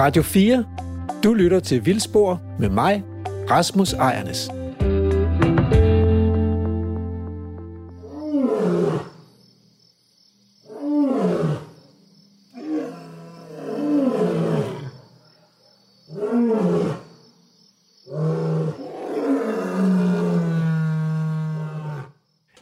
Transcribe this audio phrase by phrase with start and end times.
[0.00, 0.64] Radio 4.
[1.24, 3.02] Du lytter til Vildspor med mig,
[3.50, 4.48] Rasmus Ejernes.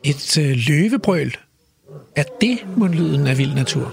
[0.05, 1.37] Et øh, løvebrøl.
[2.17, 3.93] Er det mundlyden af vild natur?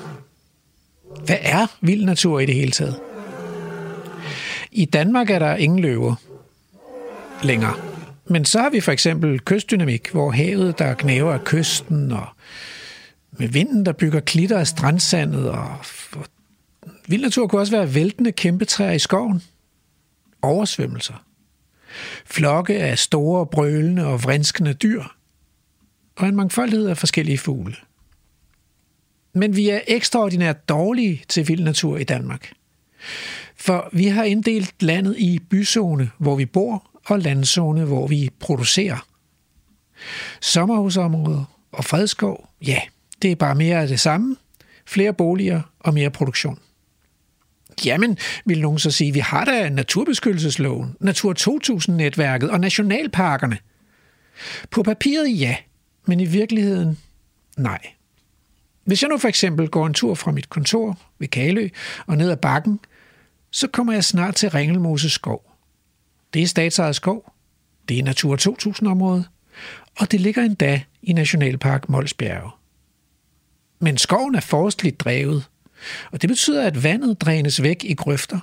[1.26, 3.15] Hvad er vild natur i det hele taget?
[4.76, 6.16] I Danmark er der ingen løver
[7.44, 7.74] længere.
[8.26, 12.28] Men så har vi for eksempel kystdynamik, hvor havet, der knæver af kysten, og
[13.32, 15.76] med vinden, der bygger klitter af strandsandet, og
[17.08, 19.44] vild natur kunne også være væltende kæmpetræer i skoven.
[20.42, 21.26] Oversvømmelser.
[22.26, 25.04] Flokke af store, brølende og vrinskende dyr.
[26.16, 27.76] Og en mangfoldighed af forskellige fugle.
[29.34, 32.52] Men vi er ekstraordinært dårlige til vild natur i Danmark.
[33.66, 39.08] For vi har inddelt landet i byzone, hvor vi bor, og landzone, hvor vi producerer.
[40.42, 42.80] Sommerhusområder og fredskov, ja,
[43.22, 44.36] det er bare mere af det samme.
[44.86, 46.60] Flere boliger og mere produktion.
[47.86, 53.58] Jamen, vil nogen så sige, vi har da naturbeskyttelsesloven, Natur 2000-netværket og nationalparkerne.
[54.72, 55.56] På papiret ja,
[56.06, 56.98] men i virkeligheden
[57.58, 57.80] nej.
[58.84, 61.70] Hvis jeg nu for eksempel går en tur fra mit kontor ved Kalø
[62.08, 62.80] og ned ad bakken,
[63.56, 65.52] så kommer jeg snart til Ringelmose skov.
[66.34, 67.34] Det er statsejet skov,
[67.90, 69.26] det er Natur 2000-område,
[70.00, 72.52] og det ligger endda i Nationalpark Molsbjerge.
[73.80, 75.50] Men skoven er forstligt drevet,
[76.12, 78.40] og det betyder, at vandet drænes væk i grøfter.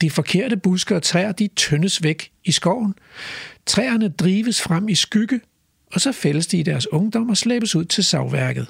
[0.00, 2.94] De forkerte buske og træer, de tyndes væk i skoven.
[3.66, 5.40] Træerne drives frem i skygge,
[5.92, 8.66] og så fældes de i deres ungdom og slæbes ud til savværket.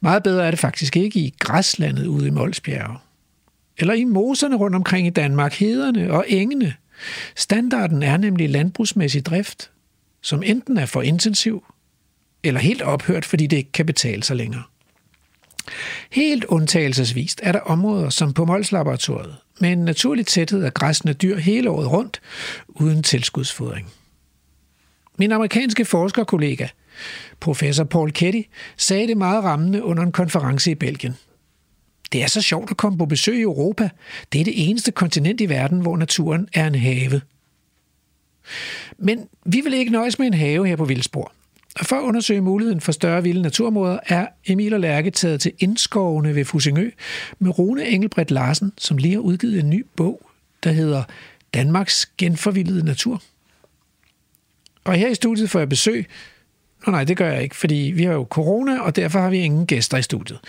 [0.00, 2.98] Meget bedre er det faktisk ikke i græslandet ude i Molsbjerge.
[3.78, 6.74] Eller i moserne rundt omkring i Danmark, hederne og engene.
[7.36, 9.70] Standarden er nemlig landbrugsmæssig drift,
[10.22, 11.64] som enten er for intensiv,
[12.42, 14.62] eller helt ophørt, fordi det ikke kan betale sig længere.
[16.10, 21.36] Helt undtagelsesvist er der områder som på Mols med en naturlig tæthed af græsne dyr
[21.36, 22.20] hele året rundt,
[22.68, 23.92] uden tilskudsfodring.
[25.18, 26.66] Min amerikanske forskerkollega,
[27.40, 28.40] professor Paul Ketty,
[28.76, 31.16] sagde det meget rammende under en konference i Belgien.
[32.12, 33.90] Det er så sjovt at komme på besøg i Europa.
[34.32, 37.20] Det er det eneste kontinent i verden, hvor naturen er en have.
[38.98, 41.32] Men vi vil ikke nøjes med en have her på Vildsborg.
[41.80, 45.52] Og for at undersøge muligheden for større vilde naturområder, er Emil og Lærke taget til
[45.58, 46.90] indskovene ved Fusingø
[47.38, 50.30] med Rune Engelbredt Larsen, som lige har udgivet en ny bog,
[50.64, 51.02] der hedder
[51.54, 53.22] Danmarks genforvildede natur.
[54.84, 56.06] Og her i studiet får jeg besøg.
[56.86, 59.38] Nå nej, det gør jeg ikke, fordi vi har jo corona, og derfor har vi
[59.38, 60.40] ingen gæster i studiet.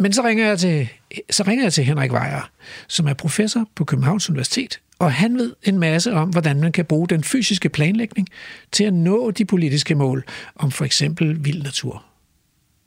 [0.00, 0.88] Men så ringer jeg til,
[1.30, 2.50] så ringer jeg til Henrik Weyer,
[2.88, 6.84] som er professor på Københavns Universitet, og han ved en masse om, hvordan man kan
[6.84, 8.28] bruge den fysiske planlægning
[8.72, 10.24] til at nå de politiske mål
[10.56, 12.04] om for eksempel vild natur.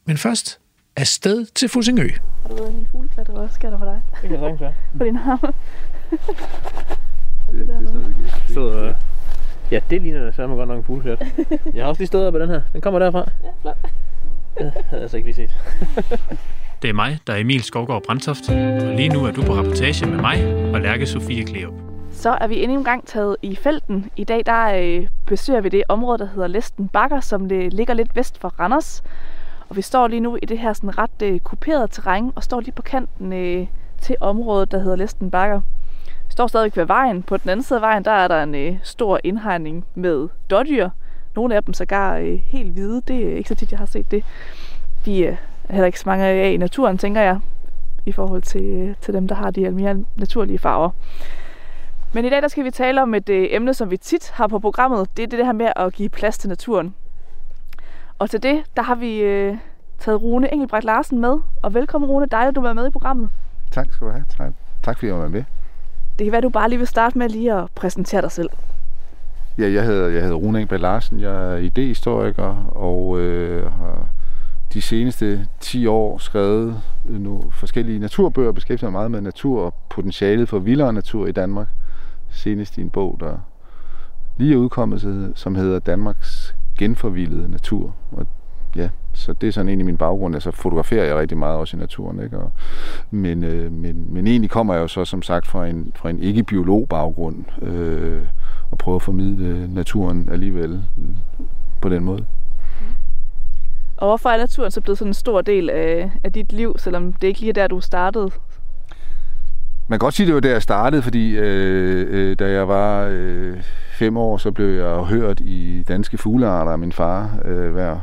[0.05, 0.59] Men først
[0.95, 2.09] afsted til Fusingø.
[2.41, 3.55] Har du været i en fugleklatter også?
[3.55, 4.01] Sker der for dig?
[4.21, 4.73] Det kan jeg sagtens være.
[4.97, 5.53] På din arme?
[7.51, 8.51] Det, det er ikke.
[8.51, 8.93] Stod, øh,
[9.71, 11.27] ja, det ligner da samme godt nok en fugleklat.
[11.73, 12.61] Jeg har også lige stået op på den her.
[12.73, 13.31] Den kommer derfra.
[13.43, 13.77] Ja, flot.
[14.57, 15.51] Det havde jeg altså ikke lige set.
[16.81, 20.05] Det er mig, der er Emil Skovgaard Brandtoft, og lige nu er du på rapportage
[20.05, 21.73] med mig og Lærke Sofie Kleop.
[22.11, 24.09] Så er vi endnu en gang taget i felten.
[24.15, 27.93] I dag der øh, besøger vi det område, der hedder Læsten Bakker, som det ligger
[27.93, 29.03] lidt vest for Randers.
[29.69, 32.59] Og vi står lige nu i det her sådan ret øh, kuperede terræn, og står
[32.59, 33.67] lige på kanten øh,
[34.01, 35.61] til området, der hedder Læsten Bakker.
[36.05, 37.23] Vi står stadigvæk ved vejen.
[37.23, 40.89] På den anden side af vejen, der er der en øh, stor indhegning med dårdyr.
[41.35, 43.01] Nogle af dem sågar øh, helt hvide.
[43.07, 44.23] Det er ikke så tit, jeg har set det.
[45.05, 45.37] De øh,
[45.69, 47.39] heller ikke så mange af i naturen, tænker jeg,
[48.05, 50.89] i forhold til, øh, til dem, der har de her mere naturlige farver.
[52.13, 54.47] Men i dag der skal vi tale om et øh, emne, som vi tit har
[54.47, 55.17] på programmet.
[55.17, 56.95] Det er det her med at give plads til naturen.
[58.19, 59.57] Og til det, der har vi øh,
[59.99, 61.37] taget Rune Engelbrecht Larsen med.
[61.61, 63.29] Og velkommen Rune, dejligt at du er med i programmet.
[63.71, 64.25] Tak skal du have.
[64.37, 64.51] Tak,
[64.83, 65.43] tak fordi jeg var med.
[66.19, 68.49] Det kan være, du bare lige vil starte med lige at præsentere dig selv.
[69.57, 71.19] Ja, jeg hedder, jeg hedder Rune Engelbrecht Larsen.
[71.19, 74.07] Jeg er idehistoriker og øh, har
[74.73, 79.73] de seneste 10 år skrevet øh, nogle forskellige naturbøger, beskæftiger mig meget med natur og
[79.89, 81.67] potentialet for vildere natur i Danmark.
[82.29, 83.37] Senest i en bog, der
[84.37, 87.95] lige er udkommet, som hedder Danmarks genforvildede natur.
[88.11, 88.27] Og
[88.75, 90.35] ja, så det er sådan egentlig min baggrund.
[90.35, 92.23] Altså fotograferer jeg rigtig meget også i naturen.
[92.23, 92.37] Ikke?
[92.37, 92.51] Og,
[93.11, 96.19] men, øh, men, men egentlig kommer jeg jo så som sagt fra en, fra en
[96.19, 98.21] ikke-biolog baggrund øh,
[98.71, 100.83] og prøver at formidle naturen alligevel
[101.81, 102.25] på den måde.
[104.01, 107.13] Og hvorfor er naturen så blevet sådan en stor del af, af dit liv, selvom
[107.13, 108.31] det ikke lige er der, du startede?
[109.91, 113.07] man kan godt sige, det var der, jeg startede, fordi øh, øh, da jeg var
[113.11, 113.63] øh,
[113.93, 117.97] fem år, så blev jeg hørt i danske fuglearter af min far øh, hver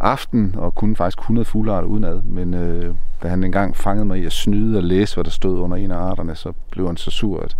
[0.00, 2.22] aften, og kunne faktisk 100 fuglearter udenad.
[2.22, 5.58] Men øh, da han engang fangede mig i at snyde og læse, hvad der stod
[5.58, 7.56] under en af arterne, så blev han så sur, at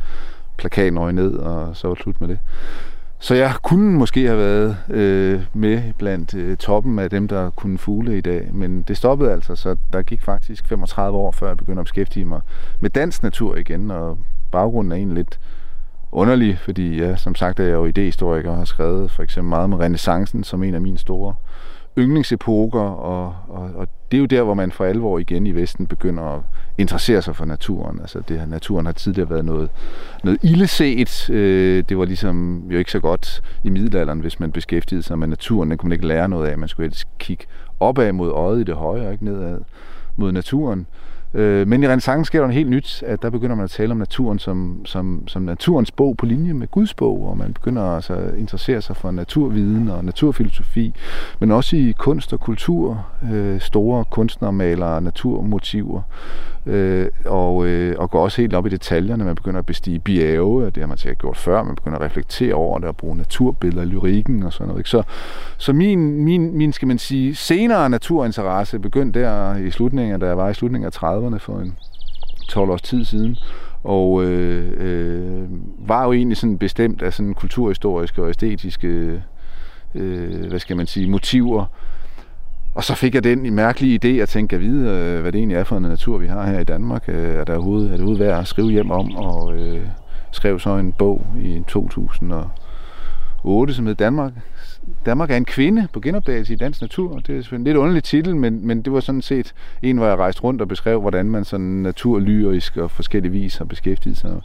[0.56, 2.38] plakaten røg ned, og så var det slut med det.
[3.25, 7.79] Så jeg kunne måske have været øh, med blandt øh, toppen af dem, der kunne
[7.79, 11.56] fugle i dag, men det stoppede altså, så der gik faktisk 35 år, før jeg
[11.56, 12.41] begyndte at beskæftige mig
[12.81, 14.19] med dansk natur igen, og
[14.53, 15.41] baggrunden er egentlig lidt
[16.12, 19.70] underlig, fordi ja, som sagt er jeg jo idehistoriker og har skrevet for eksempel meget
[19.70, 21.35] med renaissancen som en af mine store
[21.99, 25.87] yndlingsepoker, og, og, og det er jo der, hvor man for alvor igen i Vesten
[25.87, 26.41] begynder at
[26.79, 28.00] interessere sig for naturen.
[28.00, 29.70] Altså det her, naturen har tidligere været noget,
[30.25, 31.31] noget illeset.
[31.31, 35.29] Øh, det var ligesom jo ikke så godt i middelalderen, hvis man beskæftigede sig med
[35.29, 35.70] naturen.
[35.70, 36.58] Den kunne man ikke lære noget af.
[36.58, 37.44] Man skulle helst kigge
[37.81, 39.58] opad mod øjet i det høje, ikke nedad
[40.17, 40.81] mod naturen.
[40.81, 43.71] Øh, Øh, men i renaissance sker der noget helt nyt, at der begynder man at
[43.71, 47.53] tale om naturen som, som, som naturens bog på linje med Guds bog, og man
[47.53, 50.95] begynder altså at interessere sig for naturviden og naturfilosofi,
[51.41, 56.03] men også i kunst og kultur, øh, store kunstnere maler naturmotiver,
[56.67, 59.25] øh, og, øh, og går også helt op i detaljerne.
[59.25, 62.55] Man begynder at bestige bjerge, det har man sikkert gjort før, man begynder at reflektere
[62.55, 64.81] over det og bruge naturbilleder i lyrikken og sådan noget.
[64.81, 64.91] Ikke?
[64.91, 65.03] Så,
[65.57, 70.37] så min, min, min, skal man sige, senere naturinteresse begyndte der i slutningen, da jeg
[70.37, 71.77] var i slutningen af 30'erne for en
[72.49, 73.37] 12 års tid siden,
[73.85, 79.23] og øh, øh, var jo egentlig sådan bestemt af sådan kulturhistoriske og æstetiske
[79.95, 81.67] øh, hvad skal man sige, motiver,
[82.75, 85.56] og så fik jeg den mærkelige idé at tænke, at vide, øh, hvad det egentlig
[85.56, 87.05] er for en natur, vi har her i Danmark.
[87.09, 89.17] Øh, er, der overhovedet, er det overhovedet værd at skrive hjem om?
[89.17, 89.81] Og øh,
[90.31, 94.32] skrev så en bog i 2008, som hed Danmark.
[95.06, 97.19] Danmark er en kvinde på genopdagelse i dansk natur.
[97.19, 100.06] Det er selvfølgelig en lidt underlig titel, men, men det var sådan set en, hvor
[100.06, 104.41] jeg rejste rundt og beskrev, hvordan man sådan naturlyrisk og forskellige vis har beskæftiget sig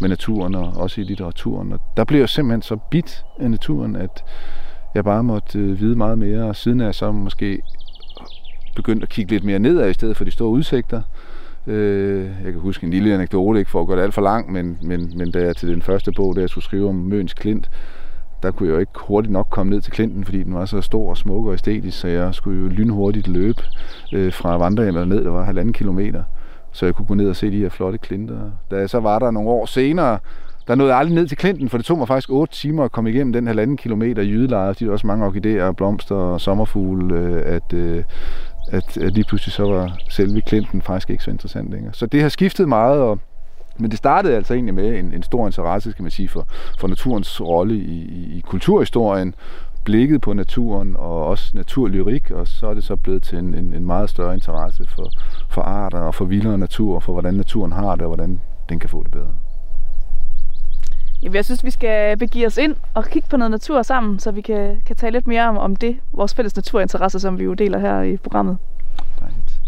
[0.00, 1.72] med naturen og også i litteraturen.
[1.72, 4.24] Og der blev jeg simpelthen så bit af naturen, at
[4.94, 7.62] jeg bare måtte øh, vide meget mere, og siden er jeg så måske
[8.76, 11.02] begyndt at kigge lidt mere nedad i stedet for de store udsigter.
[11.66, 14.52] Øh, jeg kan huske en lille anekdote, ikke for at gøre det alt for langt,
[14.52, 17.34] men, men, men da jeg til den første bog, der jeg skulle skrive om Møns
[17.34, 17.70] Klint,
[18.42, 20.80] der kunne jeg jo ikke hurtigt nok komme ned til Klinten, fordi den var så
[20.80, 23.62] stor og smuk og æstetisk, så jeg skulle jo lynhurtigt løbe
[24.12, 26.22] øh, fra vandrehjemmet ned, der var halvanden kilometer,
[26.72, 28.50] så jeg kunne gå ned og se de her flotte klinter.
[28.70, 30.18] Da jeg så var der nogle år senere,
[30.70, 32.92] der nåede jeg aldrig ned til Klinten, for det tog mig faktisk 8 timer at
[32.92, 37.14] komme igennem den halvanden kilometer jydelejre, fordi der er også mange orkideer, blomster og sommerfugle,
[37.14, 38.04] øh, at, øh,
[38.68, 41.94] at, at lige pludselig så var selve Klinten faktisk ikke så interessant længere.
[41.94, 43.18] Så det har skiftet meget, og
[43.78, 46.46] men det startede altså egentlig med en, en stor interesse, skal man sige, for,
[46.80, 49.34] for naturens rolle i, i, i kulturhistorien,
[49.84, 53.74] blikket på naturen og også naturlyrik, og så er det så blevet til en, en,
[53.74, 55.10] en meget større interesse for,
[55.48, 58.78] for arter og for vildere natur, og for hvordan naturen har det, og hvordan den
[58.78, 59.49] kan få det bedre.
[61.22, 64.30] Jamen, jeg synes, vi skal begive os ind og kigge på noget natur sammen, så
[64.30, 67.54] vi kan, kan tale lidt mere om, om det, vores fælles naturinteresse, som vi jo
[67.54, 68.58] deler her i programmet.
[69.20, 69.60] Dejligt.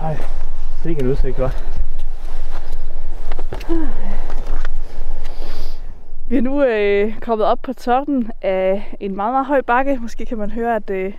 [0.00, 0.16] Ej,
[0.78, 1.50] det er ikke en udsigt, hva'?
[6.28, 9.98] Vi er nu øh, kommet op på toppen af en meget, meget høj bakke.
[10.00, 11.12] Måske kan man høre, at øh,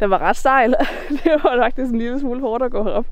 [0.00, 0.74] der var ret stejl.
[1.24, 3.06] det var faktisk en lille smule hårdt at gå herop.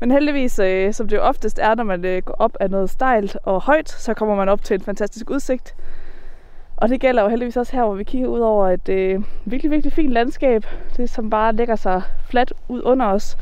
[0.00, 2.90] Men heldigvis, øh, som det jo oftest er, når man øh, går op af noget
[2.90, 5.74] stejlt og højt, så kommer man op til en fantastisk udsigt.
[6.76, 9.70] Og det gælder jo heldigvis også her, hvor vi kigger ud over et øh, virkelig,
[9.70, 10.66] virkelig fint landskab.
[10.96, 13.36] Det som bare lægger sig fladt ud under os.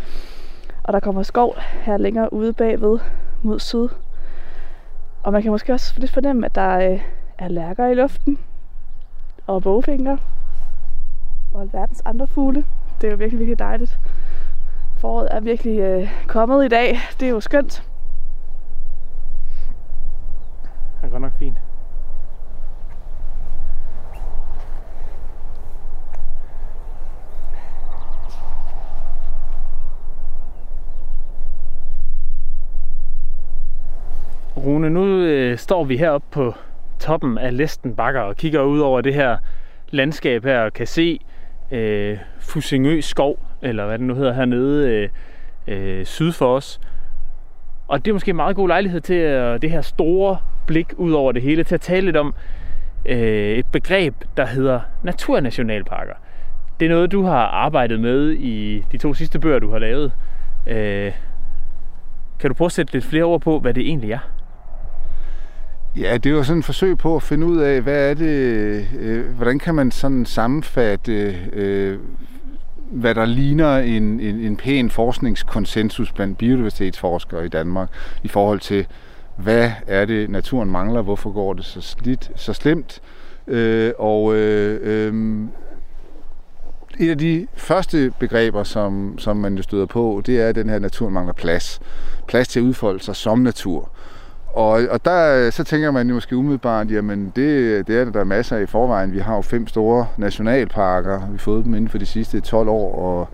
[0.82, 2.98] Og der kommer skov her længere ude bagved
[3.42, 3.88] mod syd.
[5.26, 7.00] Og man kan måske også lidt fornemme, at der øh,
[7.38, 8.38] er lærker i luften.
[9.46, 10.16] Og bogfinger.
[11.54, 12.64] Og alverdens andre fugle.
[13.00, 13.98] Det er jo virkelig, virkelig dejligt.
[14.98, 16.98] Foråret er virkelig øh, kommet i dag.
[17.20, 17.88] Det er jo skønt.
[21.00, 21.65] Det er godt nok fint.
[34.56, 36.54] Rune, nu øh, står vi heroppe på
[36.98, 39.36] toppen af Læsten Bakker og kigger ud over det her
[39.90, 41.20] landskab her og kan se
[41.70, 45.08] øh, Fusingø skov, eller hvad det nu hedder hernede øh,
[45.68, 46.80] øh, syd for os.
[47.88, 50.36] Og det er måske en meget god lejlighed til øh, det her store
[50.66, 52.34] blik ud over det hele, til at tale lidt om
[53.06, 56.14] øh, et begreb, der hedder naturnationalparker.
[56.80, 60.12] Det er noget, du har arbejdet med i de to sidste bøger, du har lavet.
[60.66, 61.12] Øh,
[62.38, 64.35] kan du prøve at sætte lidt flere ord på, hvad det egentlig er?
[65.98, 68.88] Ja, det er jo sådan et forsøg på at finde ud af, hvad er det,
[68.98, 71.98] øh, hvordan kan man sådan sammenfatte, øh,
[72.90, 77.88] hvad der ligner en, en, en pæn forskningskonsensus blandt biodiversitetsforskere i Danmark
[78.22, 78.86] i forhold til,
[79.36, 83.00] hvad er det, naturen mangler, hvorfor går det så, slidt, så slemt,
[83.46, 85.44] øh, og øh, øh,
[86.98, 90.68] et af de første begreber, som, som man jo støder på, det er, at den
[90.68, 91.80] her natur mangler plads.
[92.28, 93.90] Plads til at udfolde sig som natur.
[94.56, 98.12] Og, og der, øh, så tænker man jo måske umiddelbart, jamen det, det er der,
[98.12, 99.12] der er masser af i forvejen.
[99.12, 101.18] Vi har jo fem store nationalparker.
[101.18, 103.28] Vi har fået dem inden for de sidste 12 år, og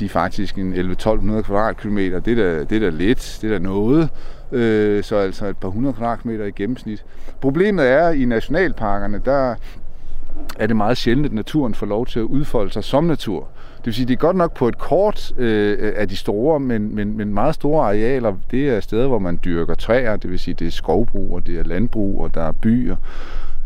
[0.00, 2.20] de er faktisk en 11-1200 kvadratkilometer.
[2.20, 4.08] Det er da, det er da lidt, det er da noget.
[4.52, 7.04] Øh, så altså et par hundrede kvadratmeter i gennemsnit.
[7.40, 9.54] Problemet er, at i nationalparkerne, der
[10.58, 13.48] er det meget sjældent, at naturen får lov til at udfolde sig som natur.
[13.80, 16.94] Det vil sige, det er godt nok på et kort øh, af de store, men,
[16.94, 20.54] men, men meget store arealer, det er steder, hvor man dyrker træer, det vil sige,
[20.54, 22.96] det er skovbrug, og det er landbrug, og der er byer.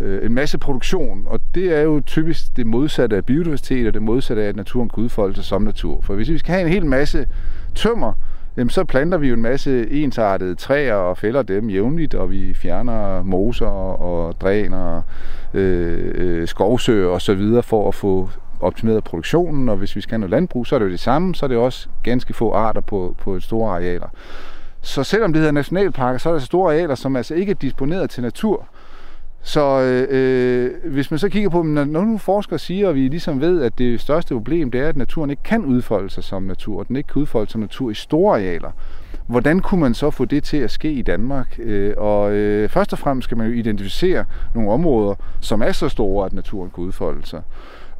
[0.01, 4.03] Øh, en masse produktion, og det er jo typisk det modsatte af biodiversitet, og det
[4.03, 6.01] modsatte af, at naturen kan udfolde sig som natur.
[6.03, 7.27] For hvis vi skal have en hel masse
[7.75, 8.13] tømmer,
[8.57, 12.55] jamen så planter vi jo en masse ensartede træer og fælder dem jævnligt, og vi
[12.55, 15.03] fjerner moser og dræner,
[15.55, 18.29] øh, øh, skovsøer og så videre for at få
[18.65, 21.35] optimeret produktionen, og hvis vi skal have noget landbrug, så er det jo det samme,
[21.35, 24.09] så er det også ganske få arter på, på store arealer.
[24.81, 27.55] Så selvom det hedder nationalparker, så er der så store arealer, som altså ikke er
[27.55, 28.67] disponeret til natur.
[29.43, 33.41] Så øh, øh hvis man så kigger på, når nu forskere siger, og vi ligesom
[33.41, 36.79] ved, at det største problem, det er, at naturen ikke kan udfolde sig som natur,
[36.79, 38.71] og den ikke kan udfolde sig som natur i store arealer.
[39.27, 41.59] Hvordan kunne man så få det til at ske i Danmark?
[41.59, 45.89] Øh, og øh, først og fremmest skal man jo identificere nogle områder, som er så
[45.89, 47.43] store, at naturen kan udfolde sig.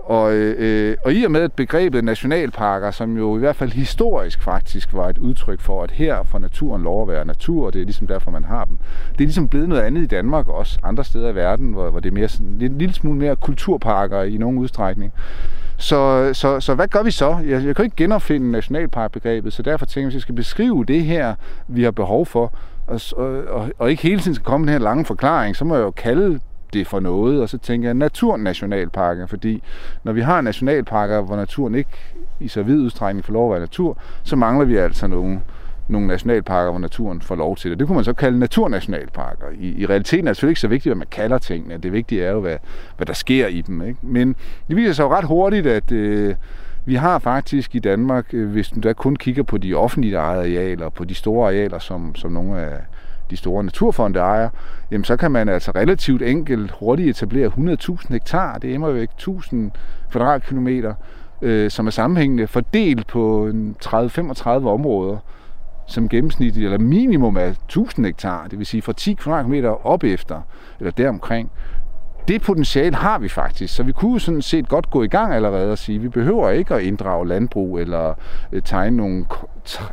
[0.05, 4.43] Og, øh, og i og med at begrebet nationalparker, som jo i hvert fald historisk
[4.43, 7.81] faktisk var et udtryk for, at her får naturen lov at være natur, og det
[7.81, 8.77] er ligesom derfor, man har dem.
[9.13, 11.91] Det er ligesom blevet noget andet i Danmark og også andre steder i verden, hvor,
[11.91, 15.13] hvor det er mere, sådan, en lille smule mere kulturparker i nogen udstrækning.
[15.77, 17.39] Så, så, så hvad gør vi så?
[17.47, 21.05] Jeg, jeg kan ikke genopfinde nationalparkbegrebet, så derfor tænker jeg, at jeg skal beskrive det
[21.05, 21.35] her,
[21.69, 22.53] vi har behov for,
[22.87, 23.01] og,
[23.49, 25.91] og, og ikke hele tiden skal komme den her lange forklaring, så må jeg jo
[25.91, 26.41] kalde
[26.75, 29.63] det for noget, og så tænker jeg naturnationalparker, fordi
[30.05, 31.91] når vi har nationalparker, hvor naturen ikke
[32.41, 35.41] i så vid udstrækning får lov at være natur, så mangler vi altså nogle,
[35.89, 37.79] nogle nationalparker, hvor naturen får lov til det.
[37.79, 39.47] Det kunne man så kalde naturnationalparker.
[39.61, 41.79] I, i realiteten er det selvfølgelig ikke så vigtigt, hvad man kalder tingene.
[41.79, 42.57] Det vigtige er jo, hvad,
[42.97, 43.83] hvad der sker i dem.
[43.83, 43.99] Ikke?
[44.03, 44.37] Men
[44.69, 46.35] det viser sig jo ret hurtigt, at øh,
[46.85, 50.89] vi har faktisk i Danmark, øh, hvis du da kun kigger på de offentlige arealer,
[50.89, 52.81] på de store arealer, som, som nogle af
[53.31, 54.49] de store naturfonde ejer,
[54.91, 59.11] jamen så kan man altså relativt enkelt hurtigt etablere 100.000 hektar, det er jo væk
[59.11, 59.71] 1000
[60.11, 60.95] kvadratkilometer,
[61.43, 63.51] øh, som er sammenhængende, fordelt på
[63.85, 65.17] 30-35 områder,
[65.87, 70.41] som gennemsnitligt, eller minimum er 1000 hektar, det vil sige fra 10 kvadratmeter op efter,
[70.79, 71.51] eller deromkring
[72.29, 75.73] det potentiale har vi faktisk, så vi kunne sådan set godt gå i gang allerede
[75.73, 78.15] og sige, at vi behøver ikke at inddrage landbrug eller
[78.53, 79.27] øh, tegne nogle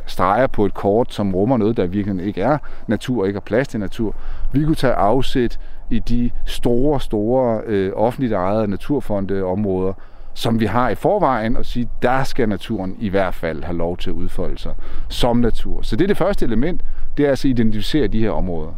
[0.06, 3.68] streger på et kort, som rummer noget, der virkelig ikke er natur, ikke er plads
[3.68, 4.14] til natur.
[4.52, 5.58] Vi kunne tage afsæt
[5.90, 9.92] i de store, store øh, offentligt ejede naturfondeområder,
[10.34, 13.96] som vi har i forvejen, og sige, der skal naturen i hvert fald have lov
[13.96, 14.74] til at udfolde sig
[15.08, 15.82] som natur.
[15.82, 16.82] Så det er det første element,
[17.16, 18.72] det er altså at identificere de her områder.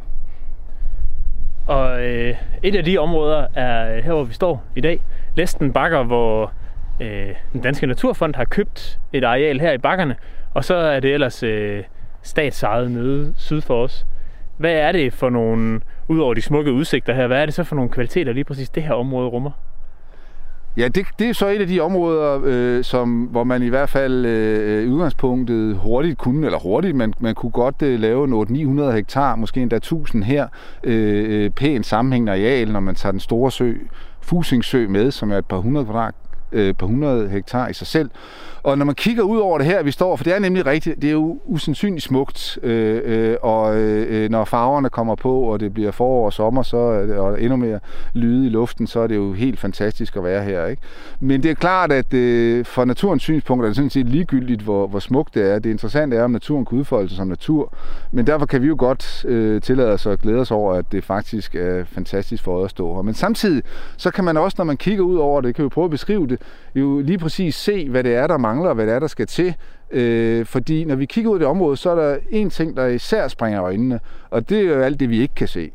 [1.66, 5.00] Og øh, et af de områder er øh, her, hvor vi står i dag.
[5.36, 6.52] Læsten Bakker, hvor
[7.00, 10.16] øh, den Danske Naturfond har købt et areal her i bakkerne.
[10.54, 11.84] Og så er det ellers øh,
[12.22, 14.06] statsejet nede syd for os.
[14.56, 17.76] Hvad er det for nogle, udover de smukke udsigter her, hvad er det så for
[17.76, 19.50] nogle kvaliteter lige præcis det her område rummer?
[20.76, 23.88] Ja, det, det er så et af de områder, øh, som, hvor man i hvert
[23.88, 28.50] fald øh, i udgangspunktet hurtigt kunne, eller hurtigt, man, man kunne godt øh, lave noget
[28.50, 30.46] 900 hektar, måske endda 1000 her,
[30.84, 33.72] øh, øh, pænt sammenhængende areal, når man tager den store sø,
[34.20, 36.14] Fusingsø med, som er et par hundrede kvadrat,
[36.52, 38.10] øh, par hundrede hektar i sig selv.
[38.64, 41.02] Og når man kigger ud over det her, vi står, for det er nemlig rigtigt,
[41.02, 45.60] det er jo usandsynligt smukt, øh, øh, og øh, øh når farverne kommer på, og
[45.60, 46.76] det bliver forår og sommer, så
[47.16, 47.80] og endnu mere
[48.12, 50.66] lyde i luften, så er det jo helt fantastisk at være her.
[50.66, 50.82] Ikke?
[51.20, 54.86] Men det er klart, at øh, fra naturens synspunkt er det sådan set ligegyldigt, hvor,
[54.86, 55.58] hvor smukt det er.
[55.58, 57.72] Det interessante er, om naturen kan udfolde sig som natur,
[58.12, 61.04] men derfor kan vi jo godt øh, tillade os at glæde os over, at det
[61.04, 63.02] faktisk er fantastisk for os at stå her.
[63.02, 63.62] Men samtidig,
[63.96, 66.26] så kan man også, når man kigger ud over det, kan vi prøve at beskrive
[66.26, 66.40] det,
[66.74, 69.26] jo lige præcis se, hvad det er, der mangler, og hvad det er, der skal
[69.26, 69.54] til.
[69.90, 72.86] Øh, fordi når vi kigger ud i det område, så er der en ting, der
[72.86, 75.70] især springer øjnene, og det er jo alt det, vi ikke kan se.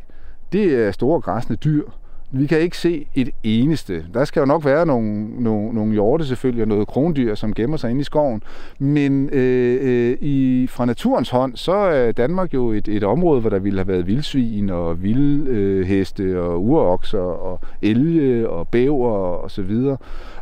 [0.52, 1.84] Det er store græsne dyr.
[2.32, 4.06] Vi kan ikke se et eneste.
[4.14, 7.78] Der skal jo nok være nogle, nogle, nogle hjorte selvfølgelig, og noget krondyr, som gemmer
[7.78, 8.44] sig inde i skoven.
[8.80, 13.50] Men øh, øh, i, fra naturens hånd, så er Danmark jo et, et område, hvor
[13.50, 19.52] der ville have været vildsvin og vildheste øh, og urokser og elge og bæver og
[19.52, 19.98] så videre.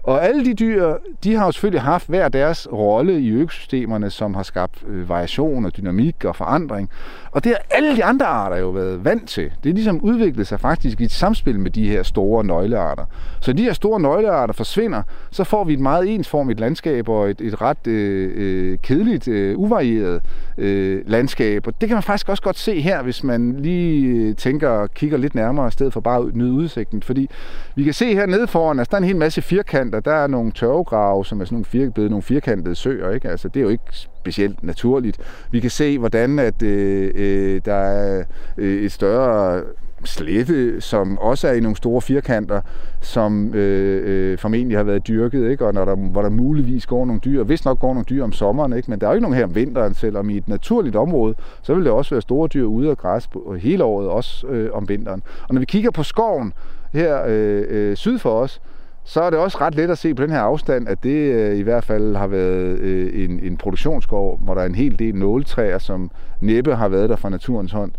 [0.07, 4.33] Og alle de dyr, de har jo selvfølgelig haft hver deres rolle i økosystemerne, som
[4.33, 6.89] har skabt øh, variation og dynamik og forandring.
[7.31, 9.51] Og det har alle de andre arter jo været vant til.
[9.63, 13.05] Det er ligesom udviklet sig faktisk i et samspil med de her store nøglearter.
[13.39, 17.41] Så de her store nøglearter forsvinder, så får vi et meget ensformigt landskab og et,
[17.41, 20.21] et ret øh, øh, kedeligt, øh, uvarieret
[20.57, 21.67] øh, landskab.
[21.67, 24.93] Og det kan man faktisk også godt se her, hvis man lige øh, tænker og
[24.93, 27.01] kigger lidt nærmere, i stedet for bare at nyde udsigten.
[27.01, 27.29] Fordi
[27.75, 29.96] vi kan se her nede foran, altså der er en hel masse firkanter.
[29.99, 33.11] Der er nogle tørvegrave, som er sådan nogle, fir, blevet nogle firkantede søer.
[33.11, 33.29] Ikke?
[33.29, 35.19] Altså, det er jo ikke specielt naturligt.
[35.51, 38.23] Vi kan se, hvordan at, øh, øh, der er
[38.57, 39.63] øh, et større
[40.05, 42.61] slette, som også er i nogle store firkanter,
[43.01, 45.65] som øh, øh, formentlig har været dyrket, ikke?
[45.65, 48.31] og når der, hvor der muligvis går nogle dyr, hvis nok går nogle dyr om
[48.31, 48.91] sommeren, ikke?
[48.91, 51.73] men der er jo ikke nogen her om vinteren, selvom i et naturligt område, så
[51.73, 54.89] vil der også være store dyr ude og græs på, hele året, også øh, om
[54.89, 55.23] vinteren.
[55.47, 56.53] Og når vi kigger på skoven
[56.93, 58.61] her øh, øh, syd for os,
[59.07, 61.57] så er det også ret let at se på den her afstand, at det øh,
[61.57, 65.15] i hvert fald har været øh, en, en produktionsskov, hvor der er en hel del
[65.15, 66.11] nåletræer, som
[66.41, 67.91] næppe har været der fra naturens hånd.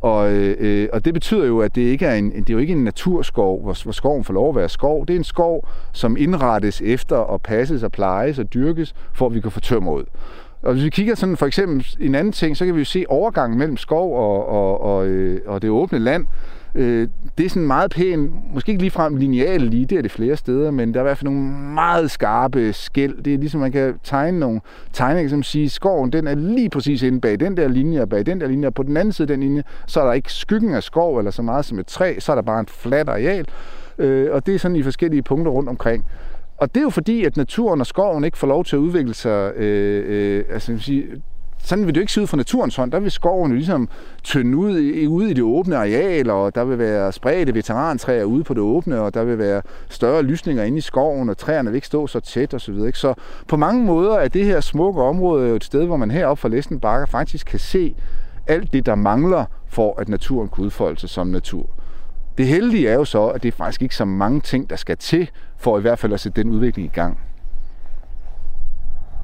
[0.00, 2.58] Og, øh, øh og det betyder jo, at det ikke er en, det er jo
[2.58, 5.06] ikke en naturskov, hvor, hvor skoven får lov at være skov.
[5.06, 9.34] Det er en skov, som indrettes efter at passes og plejes og dyrkes, for at
[9.34, 10.04] vi kan få tømmer ud.
[10.62, 13.04] Og hvis vi kigger sådan for eksempel en anden ting, så kan vi jo se
[13.08, 16.26] overgangen mellem skov og, og, og, øh, og det åbne land.
[16.74, 20.36] Øh, det er sådan meget pæn, måske ikke ligefrem lineal lige, det er det flere
[20.36, 23.22] steder, men der er i hvert fald nogle meget skarpe skæld.
[23.22, 24.60] Det er ligesom, man kan tegne nogle
[24.92, 28.26] tegninger, som siger, skoven den er lige præcis inde bag den der linje, og bag
[28.26, 30.32] den der linje, og på den anden side af den linje, så er der ikke
[30.32, 33.08] skyggen af skov, eller så meget som et træ, så er der bare en flat
[33.08, 33.46] areal.
[33.98, 36.04] Øh, og det er sådan i forskellige punkter rundt omkring.
[36.56, 39.14] Og det er jo fordi, at naturen og skoven ikke får lov til at udvikle
[39.14, 39.52] sig.
[39.56, 40.04] Øh,
[40.38, 41.06] øh, altså, sige,
[41.62, 42.92] sådan vil det jo ikke se ud fra naturens hånd.
[42.92, 43.88] Der vil skoven jo ligesom
[44.22, 48.54] tynde ud, ude i det åbne areal, og der vil være spredte veterantræer ude på
[48.54, 51.86] det åbne, og der vil være større lysninger inde i skoven, og træerne vil ikke
[51.86, 52.74] stå så tæt osv.
[52.74, 53.14] Så, så
[53.48, 56.48] på mange måder er det her smukke område jo et sted, hvor man heroppe fra
[56.48, 57.94] Læsten Bakker faktisk kan se
[58.46, 61.66] alt det, der mangler for, at naturen kan udfolde sig som natur.
[62.38, 64.96] Det heldige er jo så, at det er faktisk ikke så mange ting, der skal
[64.96, 67.18] til, for i hvert fald at sætte den udvikling i gang.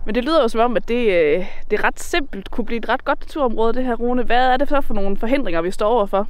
[0.08, 2.88] Men det lyder jo som om, at det, øh, det ret simpelt kunne blive et
[2.88, 4.22] ret godt naturområde, det her, Rune.
[4.22, 6.28] Hvad er det så for nogle forhindringer, vi står overfor?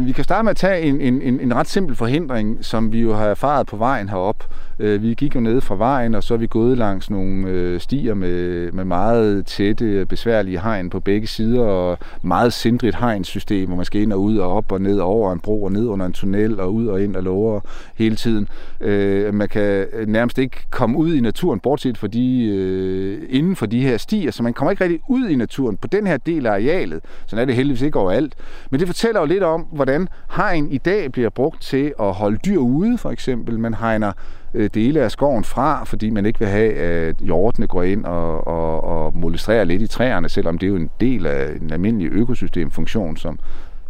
[0.00, 3.00] Vi kan starte med at tage en, en, en en ret simpel forhindring, som vi
[3.00, 4.44] jo har erfaret på vejen herop.
[4.80, 7.80] Øh, vi gik jo ned fra vejen, og så er vi gået langs nogle øh,
[7.80, 13.76] stier med, med meget tætte, besværlige hegn på begge sider, og meget sindrigt hegnssystem, hvor
[13.76, 16.06] man skal ind og ud og op og ned over en bro og ned under
[16.06, 17.60] en tunnel og ud og ind og lover
[17.94, 18.48] hele tiden.
[18.80, 23.56] Øh, man kan øh, nærmest ikke komme ud i naturen, bortset fra de, øh, inden
[23.56, 26.16] for de her stier, så man kommer ikke rigtig ud i naturen på den her
[26.16, 27.00] del af arealet.
[27.26, 28.34] Sådan er det heldigvis ikke overalt.
[28.70, 32.36] Men det fortæller jo lidt om, hvordan hegn i dag bliver brugt til at holde
[32.36, 33.58] dyr ude, for eksempel.
[33.58, 34.12] Man hegner
[34.54, 38.46] øh, dele af skoven fra, fordi man ikke vil have, at hjortene går ind og,
[38.46, 42.08] og, og molestrerer lidt i træerne, selvom det er jo en del af en almindelig
[42.12, 43.38] økosystemfunktion, som,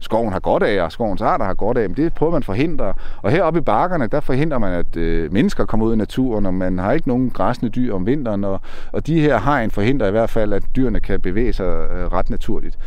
[0.01, 2.45] skoven har godt af, og skovens arter har godt af, men det prøver man at
[2.45, 2.93] forhindre.
[3.23, 6.55] Og heroppe i bakkerne, der forhindrer man, at øh, mennesker kommer ud i naturen, og
[6.55, 8.61] man har ikke nogen græsne dyr om vinteren, og,
[8.93, 12.31] og de her hegn forhindrer i hvert fald, at dyrene kan bevæge sig øh, ret
[12.31, 12.79] naturligt.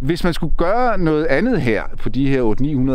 [0.00, 2.42] Hvis man skulle gøre noget andet her, på de her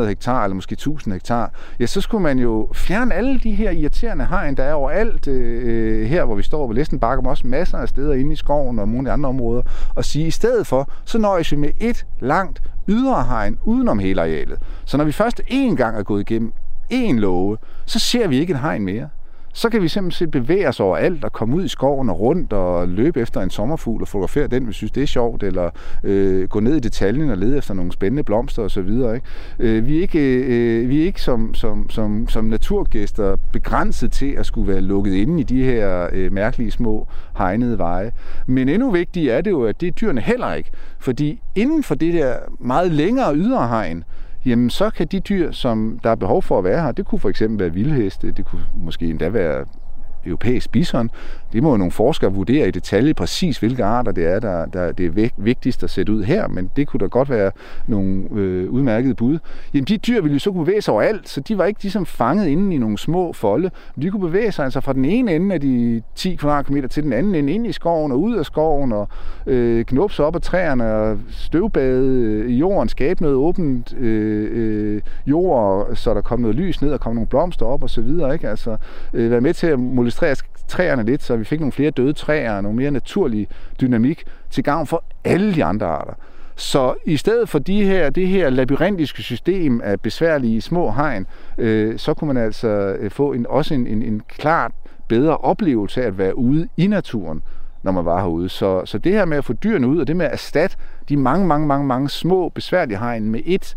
[0.04, 3.72] 800-900 hektar, eller måske 1000 hektar, ja, så skulle man jo fjerne alle de her
[3.72, 7.30] irriterende hegn, der er overalt øh, øh her, hvor vi står ved Læsten Bakker, men
[7.30, 9.62] også masser af steder inde i skoven og nogle andre områder,
[9.96, 14.22] og sige, i stedet for, så nøjes vi med et langt ydre hegn udenom hele
[14.22, 14.60] arealet.
[14.86, 16.54] Så når vi først én gang er gået igennem
[16.94, 19.10] én låge, så ser vi ikke en hegn mere
[19.54, 22.54] så kan vi simpelthen bevæge os over alt og komme ud i skoven og rundt
[22.54, 25.70] og løbe efter en sommerfugl og fotografere den, hvis vi synes, det er sjovt, eller
[26.04, 28.90] øh, gå ned i detaljen og lede efter nogle spændende blomster osv.
[28.90, 29.22] Ikke?
[29.60, 34.32] Øh, vi er ikke, øh, vi er ikke som, som, som, som naturgæster begrænset til
[34.32, 38.12] at skulle være lukket inde i de her øh, mærkelige små hegnede veje.
[38.48, 40.72] Men endnu vigtigere er det jo, at det er dyrene heller ikke.
[41.00, 44.04] Fordi inden for det der meget længere ydre hegn,
[44.46, 47.20] jamen så kan de dyr, som der er behov for at være her, det kunne
[47.20, 49.66] for eksempel være vildheste, det kunne måske endda være
[50.26, 51.10] europæisk bison.
[51.54, 54.92] Det må jo nogle forskere vurdere i detalje præcis, hvilke arter det er, der, der
[54.92, 57.52] det er vigtigst at sætte ud her, men det kunne da godt være
[57.88, 59.40] nogle øh, udmærkede bud.
[59.74, 62.06] Jamen, de dyr ville jo så kunne bevæge sig overalt, så de var ikke ligesom
[62.06, 63.72] fanget inde i nogle små folde.
[64.02, 67.14] De kunne bevæge sig altså fra den ene ende af de 10 kvadratmeter til den
[67.14, 69.08] anden ende, ind i skoven og ud af skoven, og
[69.48, 75.02] øh, knupse op af træerne og støvbade øh, i jorden, skabe noget åbent øh, øh,
[75.26, 78.34] jord, så der kom noget lys ned og kom nogle blomster op og så videre.
[78.34, 78.50] Ikke?
[78.50, 78.78] Altså,
[79.14, 80.36] øh, være med til at molestrere
[80.68, 83.48] træerne lidt, så vi fik nogle flere døde træer og nogle mere naturlig
[83.82, 86.14] dynamik til gavn for alle de andre arter.
[86.56, 91.98] Så i stedet for de her, det her labyrintiske system af besværlige små hegn, øh,
[92.00, 92.68] så kunne man altså
[93.00, 94.72] øh, få en, også en, en, en klart
[95.08, 97.42] bedre oplevelse af at være ude i naturen,
[97.84, 98.50] når man var herude.
[98.50, 100.78] Så, så det her med at få dyrene ud, og det med at erstatte
[101.10, 103.76] de mange, mange, mange, mange små besværlige hegn med et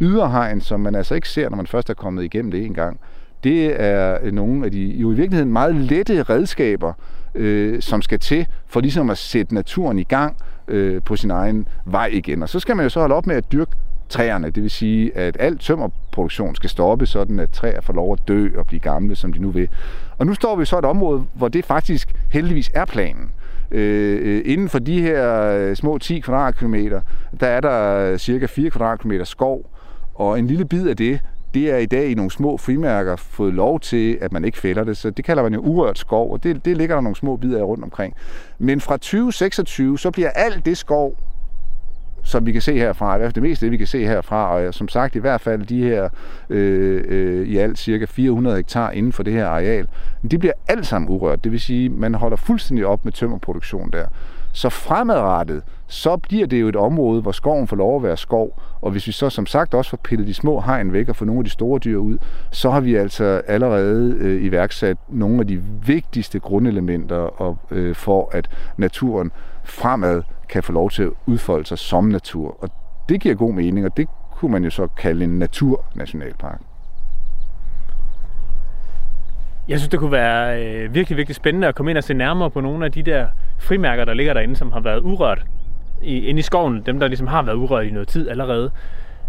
[0.00, 3.00] yderhegn, som man altså ikke ser, når man først er kommet igennem det en gang,
[3.44, 6.92] det er øh, nogle af de jo i virkeligheden meget lette redskaber,
[7.34, 10.36] øh, som skal til for ligesom at sætte naturen i gang
[10.68, 12.42] øh, på sin egen vej igen.
[12.42, 13.72] Og så skal man jo så holde op med at dyrke
[14.08, 14.50] træerne.
[14.50, 18.48] Det vil sige, at al tømmerproduktion skal stoppe, sådan at træer får lov at dø
[18.58, 19.68] og blive gamle, som de nu vil.
[20.18, 23.30] Og nu står vi så et område, hvor det faktisk heldigvis er planen.
[23.70, 27.00] Øh, øh inden for de her øh, små 10 kvadratkilometer,
[27.40, 29.70] der er der cirka 4 kvadratkilometer skov,
[30.14, 31.20] og en lille bid af det,
[31.58, 34.84] det er i dag i nogle små frimærker fået lov til, at man ikke fælder
[34.84, 34.96] det.
[34.96, 37.58] Så det kalder man jo urørt skov, og det, det ligger der nogle små bidder
[37.58, 38.14] af rundt omkring.
[38.58, 41.16] Men fra 2026, så bliver alt det skov,
[42.22, 44.54] som vi kan se herfra, i hvert fald det meste det, vi kan se herfra,
[44.54, 46.08] og som sagt i hvert fald de her
[46.50, 49.86] øh, øh, i alt cirka 400 hektar inden for det her areal,
[50.30, 51.44] de bliver alt sammen urørt.
[51.44, 54.06] Det vil sige, man holder fuldstændig op med tømmerproduktion der.
[54.52, 58.62] Så fremadrettet, så bliver det jo et område, hvor skoven får lov at være skov,
[58.80, 61.26] og hvis vi så som sagt også får pillet de små hegn væk og får
[61.26, 62.18] nogle af de store dyr ud,
[62.50, 68.30] så har vi altså allerede øh, iværksat nogle af de vigtigste grundelementer og, øh, for,
[68.32, 69.32] at naturen
[69.64, 72.56] fremad kan få lov til at udfolde sig som natur.
[72.60, 72.70] Og
[73.08, 76.60] det giver god mening, og det kunne man jo så kalde en naturnationalpark.
[79.68, 82.50] Jeg synes, det kunne være øh, virkelig, virkelig spændende at komme ind og se nærmere
[82.50, 83.26] på nogle af de der
[83.58, 85.46] frimærker, der ligger derinde, som har været urørt
[86.02, 86.82] i, inde i skoven.
[86.86, 88.70] Dem, der ligesom har været urørt i noget tid allerede.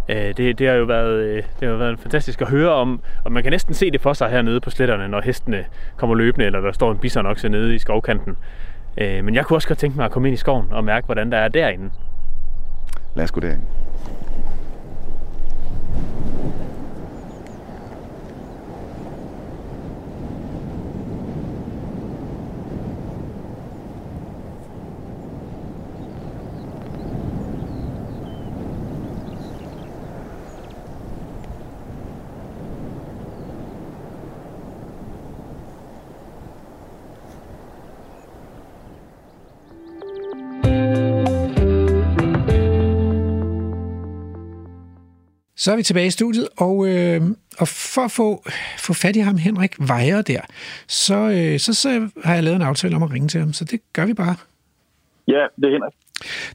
[0.10, 3.32] Øh, det, det, har jo været, øh, det har været fantastisk at høre om, og
[3.32, 5.66] man kan næsten se det for sig hernede på sletterne, når hestene
[5.98, 8.38] kommer løbende, eller der står en bisonokse nede i skovkanten.
[8.98, 11.06] Øh, men jeg kunne også godt tænke mig at komme ind i skoven og mærke,
[11.06, 11.90] hvordan der er derinde.
[13.16, 13.62] Lad os gå derind.
[45.64, 47.22] Så er vi tilbage i studiet, og, øh,
[47.62, 48.28] og for at få,
[48.86, 50.42] få fat i ham, Henrik Vejer der,
[50.88, 53.66] så, øh, så, så har jeg lavet en aftale om at ringe til ham, så
[53.66, 54.36] det gør vi bare.
[55.28, 55.94] Ja, det er Henrik.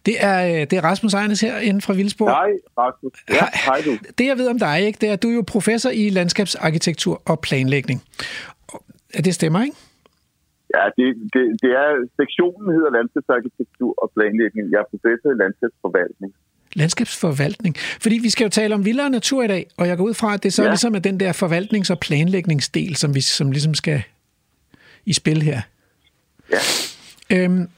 [0.07, 2.31] Det er, øh, det er Rasmus Ejnes her inden fra Vildsborg.
[2.31, 3.25] Hej, Rasmus.
[3.39, 3.93] Ja, hej, du.
[4.19, 7.23] Det jeg ved om dig, ikke, det er, at du er jo professor i landskabsarkitektur
[7.27, 8.03] og planlægning.
[9.27, 9.77] Det stemmer, ikke?
[10.75, 11.89] Ja, det, det, det er,
[12.21, 14.65] sektionen hedder landskabsarkitektur og planlægning.
[14.73, 16.33] Jeg er professor i landskabsforvaltning
[16.75, 17.77] landskabsforvaltning.
[18.01, 20.35] Fordi vi skal jo tale om vildere natur i dag, og jeg går ud fra,
[20.35, 20.69] at det så ja.
[20.69, 24.03] ligesom er den der forvaltnings- og planlægningsdel, som vi som ligesom skal
[25.07, 25.61] i spil her.
[26.53, 26.59] Ja.
[27.31, 27.69] Øhm,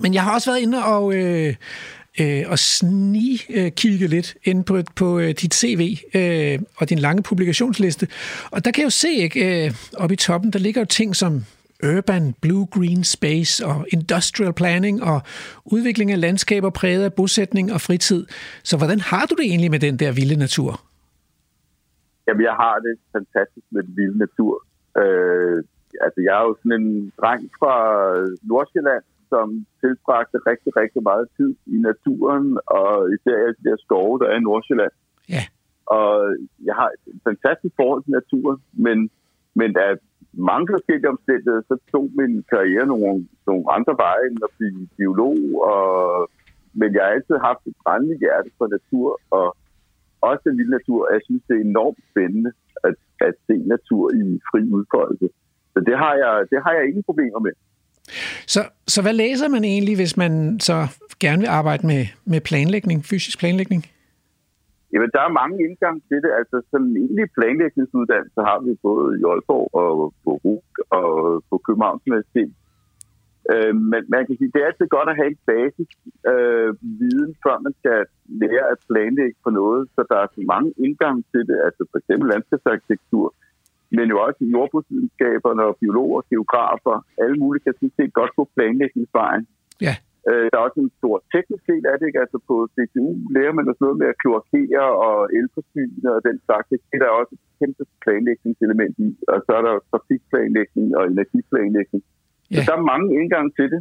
[0.00, 1.54] men jeg har også været inde og, øh,
[2.20, 6.98] øh, og sni øh, kigge lidt ind på, på øh, dit CV øh, og din
[6.98, 8.08] lange publikationsliste.
[8.50, 11.16] Og der kan jeg jo se, ikke, øh, oppe i toppen, der ligger jo ting
[11.16, 11.44] som
[11.96, 15.18] urban, blue-green space og industrial planning og
[15.64, 18.26] udvikling af landskaber præget af bosætning og fritid.
[18.64, 20.80] Så hvordan har du det egentlig med den der vilde natur?
[22.26, 24.64] Jamen, jeg har det fantastisk med den vilde natur.
[25.02, 25.64] Øh,
[26.04, 27.74] altså, jeg er jo sådan en dreng fra
[28.42, 34.18] Nordsjælland, som tilbragte rigtig, rigtig meget tid i naturen, og især i de der skove,
[34.18, 34.94] der er i Nordsjælland.
[35.36, 35.44] Ja.
[35.98, 36.10] Og
[36.68, 38.98] jeg har et fantastisk forhold til naturen, men,
[39.60, 39.98] men at
[40.48, 45.38] mange forskellige omstændigheder, så tog min karriere nogle, nogle andre veje end at blive biolog.
[45.72, 45.84] Og,
[46.80, 49.46] men jeg har altid haft et brændende hjerte for natur, og
[50.28, 51.00] også den lille natur.
[51.14, 52.50] Jeg synes, det er enormt spændende
[52.88, 52.94] at,
[53.26, 55.28] at se natur i fri udfoldelse.
[55.72, 57.54] Så det har jeg, det har jeg ingen problemer med.
[58.54, 58.60] Så,
[58.94, 60.76] så hvad læser man egentlig, hvis man så
[61.20, 63.82] gerne vil arbejde med, med planlægning, fysisk planlægning?
[64.92, 66.32] Jamen, der er mange indgange til det.
[66.40, 70.64] Altså, sådan egentlig planlægningsuddannelse har vi både i Aalborg og på RUG
[71.00, 71.08] og
[71.50, 72.52] på Københavns Universitet.
[73.52, 75.90] Øh, men man kan sige, det er altid godt at have en basis
[76.32, 77.98] øh, viden, før man skal
[78.42, 79.82] lære at planlægge på noget.
[79.94, 83.26] Så der er så mange indgange til det, altså for eksempel landskabsarkitektur,
[83.96, 89.44] men jo også jordbrugsvidenskaberne og biologer, geografer, alle mulige kan sådan set godt få planlægningsvejen.
[90.28, 92.22] Øh, der er også en stor teknisk del af det, ikke?
[92.24, 96.66] altså på DTU lærer man også noget med at kloakere og elforsyne og den slags.
[96.90, 102.02] Det er der også et kæmpe planlægningselement i, og så er der trafikplanlægning og energiplanlægning.
[102.50, 102.56] Ja.
[102.56, 103.80] Så der er mange indgang til det.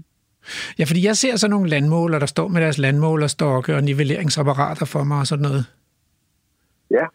[0.80, 5.04] Ja, fordi jeg ser så nogle landmåler, der står med deres landmålerstokke og nivelleringsapparater for
[5.10, 5.63] mig og sådan noget.
[6.97, 7.06] Ja,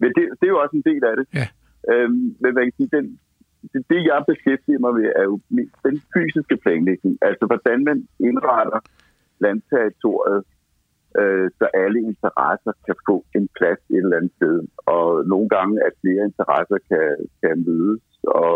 [0.00, 1.26] men det, det er jo også en del af det.
[1.40, 1.46] Ja.
[1.90, 3.18] Øhm, men man kan sige, den,
[3.72, 5.36] det, det, jeg beskæftiger mig med, er jo
[5.88, 7.14] den fysiske planlægning.
[7.28, 7.98] Altså, hvordan man
[8.28, 8.80] indretter
[9.44, 10.42] landterritoriet,
[11.20, 14.56] øh, så alle interesser kan få en plads et eller andet sted.
[14.94, 17.08] Og nogle gange, at flere interesser kan,
[17.42, 18.02] kan mødes
[18.40, 18.54] og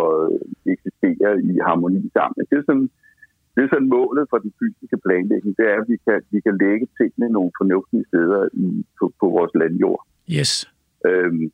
[0.74, 2.46] eksistere i harmoni sammen.
[2.50, 2.88] Det er sådan,
[3.54, 6.58] det er sådan målet for den fysiske planlægning, det er, at vi kan, vi kan
[6.64, 8.66] lægge tingene nogle fornuftige steder i,
[8.98, 10.02] på, på vores landjord.
[10.38, 10.52] Yes.
[11.08, 11.52] Øhm,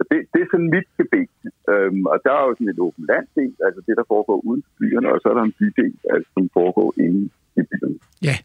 [0.00, 1.30] så det, det er sådan mit gebet.
[1.72, 4.72] Øhm, og der er jo sådan et åbent landdel, altså det, der foregår uden for
[4.78, 7.20] byerne, og så er der en bydel, altså, som foregår inde
[7.58, 7.98] i byerne.
[8.28, 8.36] Ja.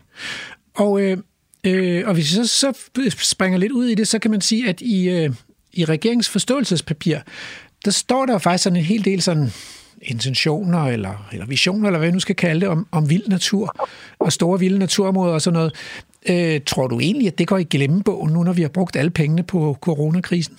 [0.83, 1.17] Og, øh,
[1.67, 2.69] øh, og hvis vi så, så
[3.35, 5.29] springer lidt ud i det, så kan man sige, at i, øh,
[5.73, 7.17] i regeringens forståelsespapir,
[7.85, 9.47] der står der faktisk sådan en hel del sådan
[10.01, 13.87] intentioner eller, eller visioner, eller hvad vi nu skal kalde det, om, om vild natur
[14.19, 15.73] og store vilde naturområder og sådan noget.
[16.29, 19.11] Øh, tror du egentlig, at det går i glemmebogen nu, når vi har brugt alle
[19.11, 20.57] pengene på coronakrisen?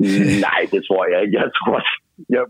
[0.46, 1.36] Nej, det tror jeg ikke.
[1.42, 1.76] Jeg tror,
[2.36, 2.44] jeg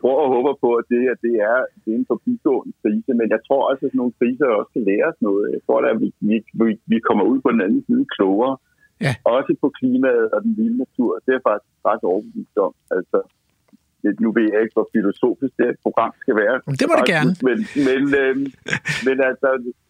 [0.00, 3.28] tror og håber på, at det, at det er, det er en forbigående krise, men
[3.34, 5.44] jeg tror også, at nogle kriser også kan lære os noget.
[5.54, 6.08] Jeg tror, at vi,
[6.60, 8.56] vi, vi kommer ud på den anden side klogere.
[9.06, 9.12] Ja.
[9.36, 11.10] Også på klimaet og den vilde natur.
[11.26, 12.72] Det er faktisk ret overbevist om.
[12.96, 13.18] Altså,
[14.24, 16.56] nu ved jeg ikke, hvor filosofisk det program skal være.
[16.80, 17.32] Det må det gerne.
[17.48, 18.46] Men, men, øhm,
[19.06, 19.48] men altså,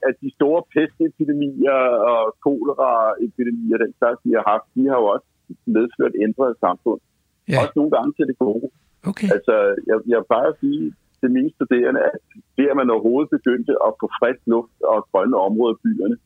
[0.08, 1.80] at de store pestepidemier
[2.12, 5.28] og koleraepidemier, den slags, vi har haft, de har jo også
[5.76, 7.00] medført ændret samfund.
[7.48, 7.58] Ja.
[7.60, 8.68] Også nogle gange til det gode.
[9.10, 9.28] Okay.
[9.34, 9.54] Altså,
[9.90, 10.84] jeg, jeg plejer at sige
[11.20, 12.20] til mine studerende, at
[12.56, 16.16] det, at man overhovedet begyndte at få frisk luft og grønne områder i byerne,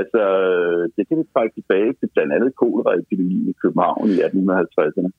[0.00, 0.22] altså,
[0.96, 5.10] det kan vi trække tilbage til blandt andet koleraepidemien i København i 1850'erne.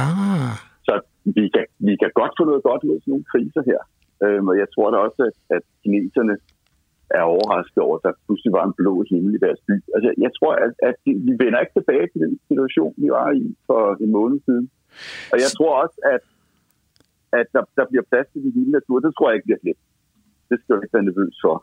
[0.00, 0.52] Ah,
[0.88, 0.94] Så
[1.36, 3.80] vi kan, vi kan godt få noget godt ud af sådan nogle kriser her.
[4.24, 6.34] Øhm, og jeg tror da også, at, at kineserne
[7.16, 9.74] er overrasket over, at der pludselig var en blå himmel i deres by.
[9.94, 13.28] Altså, jeg tror, at, at de- vi vender ikke tilbage til den situation, vi var
[13.42, 14.66] i for en måned siden.
[15.32, 16.22] Og jeg tror også, at,
[17.40, 18.96] at der, der bliver plads til den vilde natur.
[19.04, 19.84] Det tror jeg ikke bliver glemt.
[20.50, 21.56] Det skal jeg ikke være nervøs for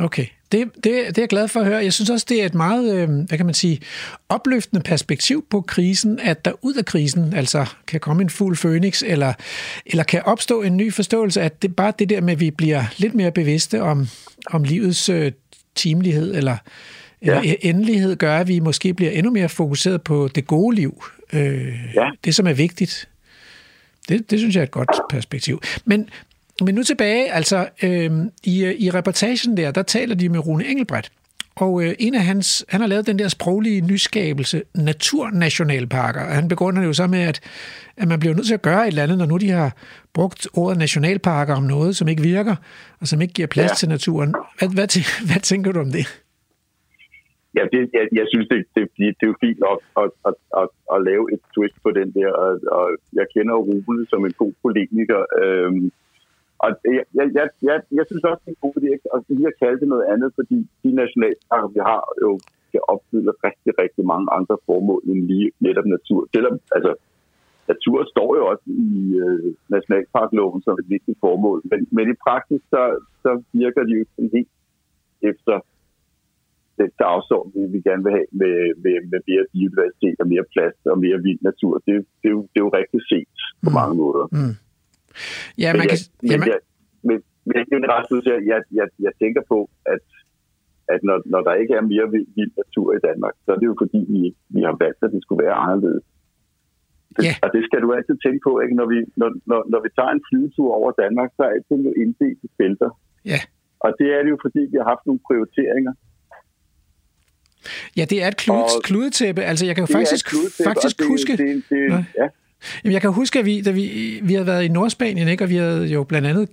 [0.00, 0.26] okay.
[0.52, 1.84] Det, det, det er jeg glad for at høre.
[1.84, 3.80] Jeg synes også, det er et meget, øh, hvad kan man sige,
[4.28, 9.02] opløftende perspektiv på krisen, at der ud af krisen altså kan komme en fuld phoenix,
[9.06, 9.32] eller,
[9.86, 12.84] eller kan opstå en ny forståelse, at det bare det der med, at vi bliver
[12.96, 14.08] lidt mere bevidste om,
[14.50, 15.32] om livets øh,
[15.74, 16.56] timelighed, eller,
[17.22, 17.40] Ja.
[17.60, 21.04] endelighed, gør, at vi måske bliver endnu mere fokuseret på det gode liv.
[21.32, 22.10] Øh, Ja.
[22.24, 23.08] Det, som er vigtigt.
[24.08, 25.62] Det, det synes jeg er et godt perspektiv.
[25.84, 26.08] Men,
[26.64, 28.10] men nu tilbage, altså øh,
[28.44, 31.12] i, i reportagen der, der taler de med Rune Engelbrecht,
[31.56, 36.48] og øh, en af hans, han har lavet den der sproglige nyskabelse, naturnationalparker, og han
[36.48, 37.40] begrunder det jo så med, at,
[37.96, 39.70] at man bliver nødt til at gøre et eller andet, når nu de har
[40.14, 42.56] brugt ordet nationalparker om noget, som ikke virker,
[43.00, 43.74] og som ikke giver plads ja.
[43.74, 44.34] Til naturen.
[44.58, 44.88] Hvad, hvad,
[45.30, 46.06] hvad tænker du om det?
[47.56, 50.68] Ja, det, jeg, jeg synes, det, det, det er jo fint nok at, at, at,
[50.94, 52.86] at lave et twist på den der, og, og
[53.18, 55.86] jeg kender Rune som en god polemiker, øhm,
[56.62, 59.52] og jeg, jeg, jeg, jeg, jeg synes også, det er en god idé at lige
[59.52, 62.30] at kalde det noget andet, fordi de nationalparker, vi har, jo
[62.68, 66.20] skal opfylde rigtig, rigtig mange andre formål end lige netop natur.
[66.34, 66.92] Selvom, altså,
[67.72, 68.92] natur står jo også i
[69.24, 72.82] øh, nationalparkloven som et vigtigt formål, men, men i praksis, så,
[73.22, 74.52] så virker de jo ikke sådan helt
[75.30, 75.54] efter
[76.80, 80.76] den dagsorden, vi, vi gerne vil have med, med, med mere biodiversitet og mere plads
[80.92, 81.72] og mere vild natur.
[81.86, 83.76] Det, det, er, jo, det er jo rigtig set på Mm.
[83.80, 84.24] mange måder.
[84.36, 84.54] Mm.
[85.62, 85.98] Ja, man Men kan...
[85.98, 86.58] jeg, Ja, men, jeg,
[87.08, 87.16] men,
[87.50, 89.58] men jeg, Rasmus, jeg, jeg, jeg, jeg tænker på,
[89.94, 90.02] at,
[90.94, 93.66] at når, når der ikke er mere vild, vild natur i Danmark, så er det
[93.72, 94.20] jo fordi, vi,
[94.54, 96.04] vi har valgt, at det skulle være anderledes.
[97.16, 97.32] Det.
[97.44, 98.74] Og det skal du altid tænke på, ikke?
[98.80, 101.92] Når, vi, når, når, når vi tager en flyvetur over Danmark, så er alting jo
[102.02, 102.90] inddelt i felter.
[103.32, 103.40] Ja.
[103.84, 105.92] Og det er det jo, fordi vi har haft nogle prioriteringer.
[107.98, 109.42] ja, det er et klude, Og- kludetæppe.
[109.50, 111.32] Altså, jeg kan jo faktisk, kludetæppe, faktisk det, huske...
[111.32, 112.26] Det, det, det, ja,
[112.84, 115.44] Jamen, jeg kan huske, at vi, da vi, vi havde været i Nordspanien, ikke?
[115.44, 116.48] og vi havde jo blandt andet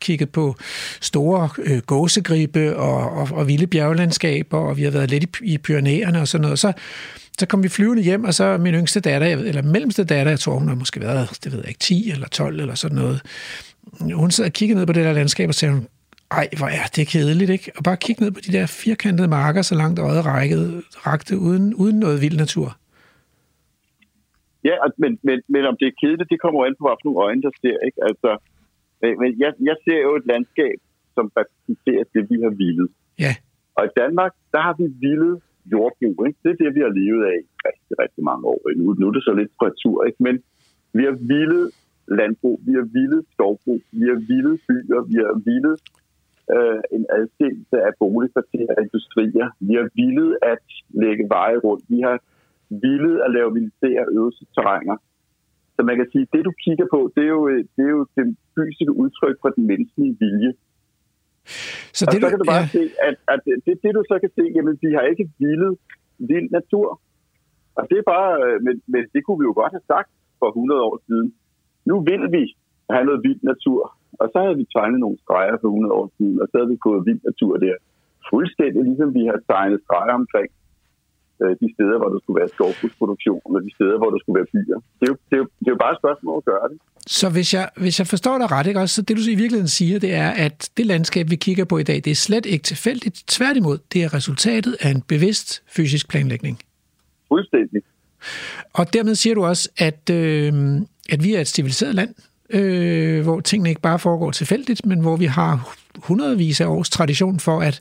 [0.00, 0.56] kigget på
[1.00, 5.58] store øh, gåsegribe og, og, og vilde bjerglandskaber, og vi havde været lidt i, i
[5.58, 6.58] Pyrenæerne og sådan noget.
[6.58, 6.72] Så,
[7.38, 10.58] så kom vi flyvende hjem, og så min yngste datter, eller mellemste datter, jeg tror,
[10.58, 13.20] hun har måske været, det ved jeg ikke, 10 eller 12 eller sådan noget.
[14.14, 15.86] Hun sad og kiggede ned på det der landskab, og sagde hun,
[16.30, 17.72] ej, hvor er det kedeligt, ikke?
[17.76, 21.74] Og bare kigge ned på de der firkantede marker, så langt øjet rækkede, rakte, uden,
[21.74, 22.76] uden noget vild natur.
[24.68, 27.42] Ja, men, men, men om det er kedeligt, det kommer jo an på, nogle øjne,
[27.46, 27.78] der ser.
[27.88, 28.00] Ikke?
[28.08, 28.30] Altså,
[29.20, 30.78] men jeg, jeg ser jo et landskab,
[31.14, 32.88] som repræsenterer det, vi har vildet.
[33.24, 33.32] Ja.
[33.76, 35.36] Og i Danmark, der har vi vildet
[35.72, 36.16] jordbrug.
[36.26, 36.38] Ikke?
[36.42, 38.60] Det er det, vi har levet af i rigtig, rigtig mange år.
[38.76, 39.52] Nu, nu er det så lidt
[39.82, 40.22] tur, ikke?
[40.26, 40.36] men
[40.96, 41.64] vi har vildet
[42.18, 45.76] landbrug, vi har vildet skovbrug, vi har vildet byer, vi har vildet
[46.54, 49.48] øh, en adskillelse af boligkvarterer og industrier.
[49.68, 50.66] Vi har vildet at
[51.02, 51.84] lægge veje rundt.
[51.88, 52.16] Vi har
[52.70, 54.96] villet at lave militære øvelsesterrænger.
[55.76, 58.06] Så man kan sige, at det du kigger på, det er jo det, er jo
[58.16, 60.52] det fysiske udtryk for den menneskelige vilje.
[61.98, 62.74] Så, det, og så kan du bare ja.
[62.76, 65.72] se, at, at det, det du så kan se, jamen vi har ikke vildet
[66.18, 67.00] vild natur.
[67.78, 70.48] Og det er bare, øh, men, men det kunne vi jo godt have sagt for
[70.48, 71.28] 100 år siden.
[71.90, 72.44] Nu vil vi
[72.90, 73.80] have noget vild natur.
[74.20, 76.78] Og så havde vi tegnet nogle streger for 100 år siden, og så havde vi
[76.86, 77.76] fået vild natur der.
[78.30, 80.65] Fuldstændig ligesom vi har tegnet streger omkring øh,
[81.62, 84.78] de steder, hvor der skulle være skovbrugsproduktion, og de steder, hvor der skulle være byer.
[84.98, 86.78] Det er jo, det er jo, det er jo bare et spørgsmål at gøre det.
[87.06, 89.68] Så hvis jeg, hvis jeg forstår dig ret, ikke, også, så det du i virkeligheden
[89.68, 92.62] siger, det er, at det landskab, vi kigger på i dag, det er slet ikke
[92.62, 93.24] tilfældigt.
[93.26, 96.58] Tværtimod, det er resultatet af en bevidst fysisk planlægning.
[97.28, 97.82] Fuldstændig.
[98.72, 100.52] Og dermed siger du også, at, øh,
[101.08, 102.14] at vi er et civiliseret land,
[102.50, 105.76] øh, hvor tingene ikke bare foregår tilfældigt, men hvor vi har
[106.08, 107.80] hundredvis af års tradition for at,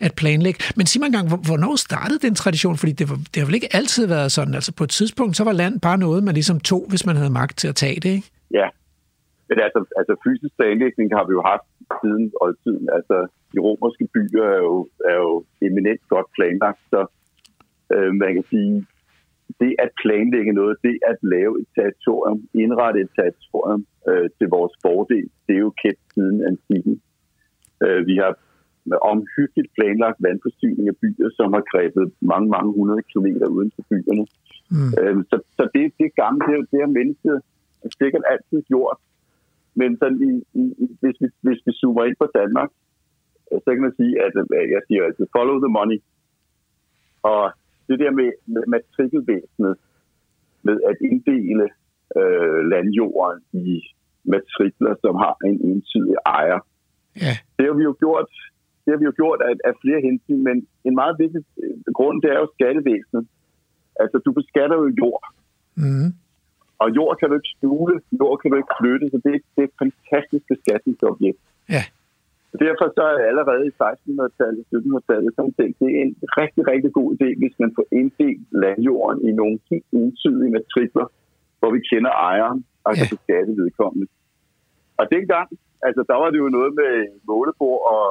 [0.00, 0.60] at planlægge.
[0.76, 2.76] Men sig mig engang, hvornår startede den tradition?
[2.76, 4.54] Fordi det, var, det har vel ikke altid været sådan.
[4.54, 7.30] Altså på et tidspunkt, så var land bare noget, man ligesom tog, hvis man havde
[7.30, 8.30] magt til at tage det, ikke?
[8.50, 8.68] Ja.
[9.48, 11.66] Men altså, altså fysisk planlægning har vi jo haft
[12.00, 12.88] siden oldtiden.
[12.96, 13.16] Altså,
[13.52, 17.00] de romerske byer er jo, er jo eminent godt planlagt, så
[17.94, 18.86] øh, man kan sige,
[19.60, 24.74] det at planlægge noget, det at lave et territorium, indrette et territorium øh, til vores
[24.84, 26.94] fordel, det er jo kendt siden antikken.
[27.84, 28.32] Øh, vi har
[29.12, 34.26] omhyggeligt planlagt vandforsyning af byer, som har grebet mange, mange hundrede kilometer uden for byerne.
[34.74, 34.92] Mm.
[35.00, 37.36] Øh, så, så det, det gammelt, det, det har mennesket
[38.00, 38.98] sikkert altid gjort.
[39.74, 40.64] Men sådan i, i,
[41.00, 42.70] hvis, vi, hvis vi zoomer ind på Danmark,
[43.52, 44.32] øh, så kan man sige, at
[44.74, 45.98] jeg siger altid, follow the money.
[47.22, 47.42] Og
[47.88, 49.74] det der med, med matrikelvæsenet,
[50.62, 51.66] med at inddele
[52.18, 53.82] øh, landjorden i
[54.24, 56.60] matrikler, som har en entydig ejer,
[57.24, 57.34] ja.
[57.56, 58.30] det har vi jo gjort
[58.84, 62.16] det har vi jo gjort af, af flere hensyn, men en meget vigtig øh, grund,
[62.22, 63.24] det er jo skattevæsenet.
[64.02, 65.24] Altså, du beskatter jo jord.
[65.82, 66.10] Mm.
[66.82, 69.60] Og jord kan du ikke stule, jord kan du ikke flytte, så det er, det
[69.62, 71.40] er et fantastisk beskatningsobjekt.
[71.74, 71.84] Ja.
[72.66, 77.08] Derfor så er allerede i 1600-tallet, 1700-tallet, sådan set, det er en rigtig, rigtig god
[77.16, 81.06] idé, hvis man får inddelt landjorden i nogle helt entydige matrikler,
[81.58, 83.14] hvor vi kender ejeren og kan ja.
[83.14, 84.06] beskatte vedkommende.
[85.00, 85.48] Og dengang,
[85.86, 86.92] altså der var det jo noget med
[87.30, 88.04] målebord og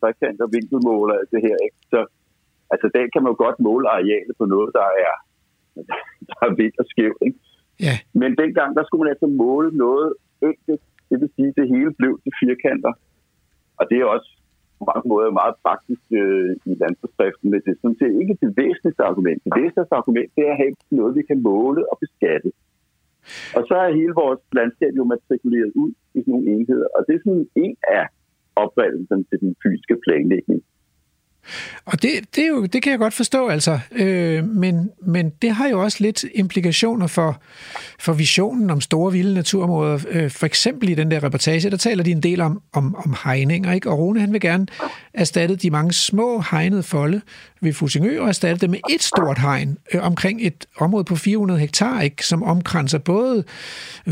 [0.00, 1.56] trekant og vinkelmåler og det her.
[1.66, 1.78] Ikke?
[1.92, 1.98] Så
[2.72, 5.14] altså der kan man jo godt måle arealet på noget, der er,
[6.28, 7.22] der er vildt og skævt.
[7.26, 7.38] Ikke?
[7.86, 7.94] Ja.
[8.20, 10.08] Men dengang, der skulle man altså måle noget
[10.50, 10.82] enkelt.
[11.10, 12.92] Det vil sige, at det hele blev til firkanter.
[13.78, 14.30] Og det er også
[14.78, 18.50] på mange måder meget praktisk øh, i landbrugsdriften, men det er sådan set ikke det
[18.62, 19.38] væsentligste argument.
[19.44, 22.48] Det væsentligste argument det er at have noget, vi kan måle og beskatte.
[23.56, 26.88] Og så er hele vores landskab jo matrikuleret ud i sådan nogle enheder.
[26.96, 28.04] Og det er sådan en af
[28.62, 30.60] opfattelserne til den fysiske planlægning.
[31.84, 33.80] Og det, det, er jo, det kan jeg godt forstå, altså.
[33.92, 37.42] Øh, men, men det har jo også lidt implikationer for,
[37.98, 39.98] for visionen om store vilde naturområder.
[40.08, 43.16] Øh, for eksempel i den der reportage, der taler de en del om, om, om
[43.24, 43.90] hegninger, ikke?
[43.90, 44.66] Og Rune, han vil gerne
[45.14, 47.20] erstatte de mange små hegnede folde
[47.60, 51.60] ved Fusingø og erstatte dem med et stort hegn øh, omkring et område på 400
[51.60, 52.26] hektar, ikke?
[52.26, 53.44] Som omkranser både,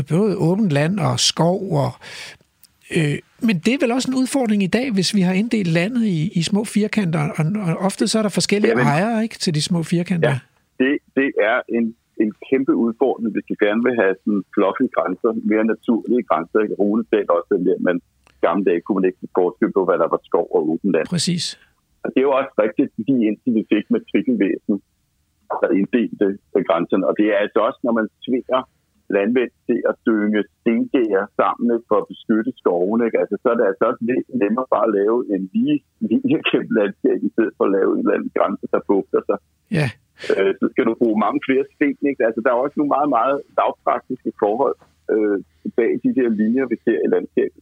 [0.09, 1.93] både åbent land og skov og
[2.95, 6.03] Øh, men det er vel også en udfordring i dag, hvis vi har inddelt landet
[6.17, 9.53] i, i små firkanter, og, og ofte så er der forskellige Jamen, ejere ikke, til
[9.57, 10.29] de små firkanter.
[10.29, 10.39] Ja,
[10.81, 11.85] det, det er en,
[12.23, 16.57] en kæmpe udfordring, hvis vi gerne vil have sådan fluffy grænser, mere naturlige grænser.
[16.63, 16.75] Ikke?
[16.81, 17.95] Rune sagde også den der, men
[18.45, 21.07] gamle dage kunne man ikke forskel på, hvad der var skov og åben land.
[21.15, 21.45] Præcis.
[22.03, 24.75] Og det er jo også rigtigt, lige indtil vi fik med trikkelvæsen,
[25.61, 26.27] der inddelte
[26.67, 27.03] grænserne.
[27.09, 28.59] Og det er altså også, når man tvinger
[29.17, 33.03] landmænd til at dynge stengærer sammen for at beskytte skovene.
[33.07, 33.19] Ikke?
[33.23, 35.77] Altså, så er det altså også lidt nemmere bare at lave en lige
[36.11, 39.37] linje gennem landskab, i stedet for at lave en eller anden grænse, der bugter sig.
[39.77, 39.87] Ja,
[40.33, 41.97] øh, så skal du bruge mange flere sten.
[42.09, 42.21] Ikke?
[42.27, 44.75] Altså, der er også nogle meget, meget lavpraktiske forhold
[45.13, 45.37] øh,
[45.77, 47.61] bag de der linjer, vi ser i landskabet.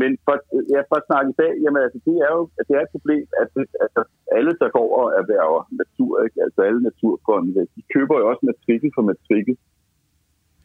[0.00, 0.34] Men for,
[0.74, 2.94] ja, for at snakke i dag, jamen, altså, det er jo at det er et
[2.96, 4.00] problem, at det, altså,
[4.38, 6.38] alle, der går og erhverver natur, ikke?
[6.46, 9.54] altså alle naturgrønne, de køber jo også matrikel for matrikel.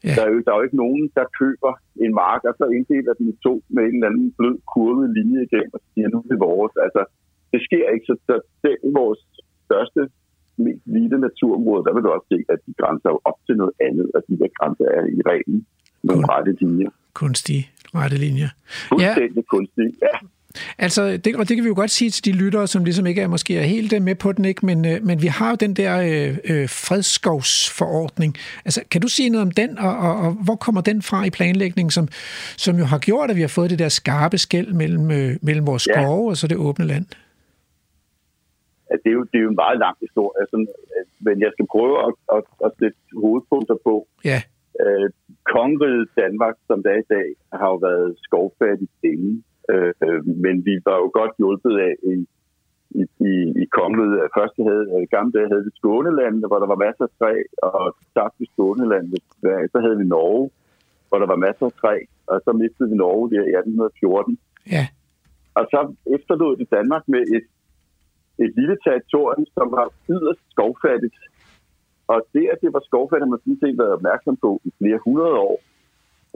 [0.06, 0.12] Ja.
[0.16, 1.72] Der, er jo, der er jo ikke nogen, der køber
[2.04, 5.40] en mark, og så inddeler den i to med en eller anden blød kurvet linje
[5.46, 6.74] igennem og siger, nu er det vores.
[6.84, 7.02] Altså,
[7.52, 8.34] det sker ikke, så,
[8.64, 9.20] selv i vores
[9.66, 10.00] største,
[10.64, 13.74] mest vilde naturområde, der vil du også se, at de grænser jo op til noget
[13.88, 15.60] andet, og de der grænser er i reglen
[16.06, 16.90] nogle Kun- rette linjer.
[17.22, 17.64] Kunstige
[18.00, 18.50] rette linjer.
[18.90, 19.52] Fuldstændig ja.
[19.54, 19.92] kunstigt.
[20.06, 20.14] Ja.
[20.78, 23.20] Altså, det, og det kan vi jo godt sige til de lyttere, som ligesom ikke
[23.22, 24.66] er måske er helt øh, med på den, ikke?
[24.66, 28.34] Men, øh, men vi har jo den der øh, øh, fredskovsforordning.
[28.64, 31.30] Altså, kan du sige noget om den, og, og, og hvor kommer den fra i
[31.30, 32.08] planlægningen, som,
[32.56, 35.66] som jo har gjort, at vi har fået det der skarpe skæld mellem, øh, mellem
[35.66, 35.92] vores Ja.
[36.02, 37.06] skove og så det åbne land?
[38.94, 40.68] at det, er jo, det er jo en meget lang historie, sådan,
[41.26, 43.94] men jeg skal prøve at, at, at sætte hovedpunkter på.
[44.24, 44.42] Ja,
[44.84, 45.08] Øh,
[45.54, 47.28] Kongeriget Danmark, som det er i dag,
[47.60, 49.42] har jo været skovfattigt længe,
[49.72, 52.14] øh, øh, men vi var jo godt hjulpet af i,
[53.00, 54.18] i, i, i kongeriget.
[54.24, 57.34] at Først havde, øh, gamle dage havde vi Skånelandet, hvor der var masser af træ,
[57.68, 59.22] og så tabte vi Skånelandet.
[59.72, 60.50] Så havde vi Norge,
[61.08, 61.96] hvor der var masser af træ,
[62.30, 64.38] og så mistede vi Norge der i 1814.
[64.74, 64.84] ja,
[65.58, 65.80] Og så
[66.16, 67.46] efterlod det Danmark med et,
[68.44, 71.18] et lille territorium, som var yderst skovfattigt.
[72.12, 75.00] Og det, at det var skovfattigt, har man sådan set været opmærksom på i flere
[75.06, 75.56] hundrede år.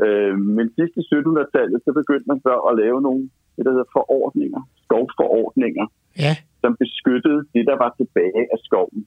[0.05, 3.23] Øh, men sidst i 1700-tallet, så begyndte man så at lave nogle,
[3.57, 5.87] det der hedder forordninger, skovforordninger,
[6.25, 9.01] ja, som beskyttede det, der var tilbage af skoven.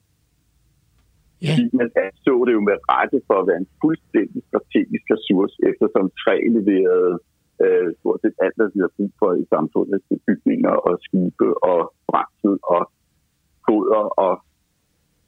[1.44, 1.88] ja, Fordi man
[2.24, 7.14] så det jo med rette for at være en fuldstændig strategisk ressource, eftersom træ leverede
[7.64, 11.48] øh, stort set alt, hvad vi har brug for i samfundet, til bygninger og skibe
[11.70, 12.82] og brændsel og
[13.66, 14.32] foder og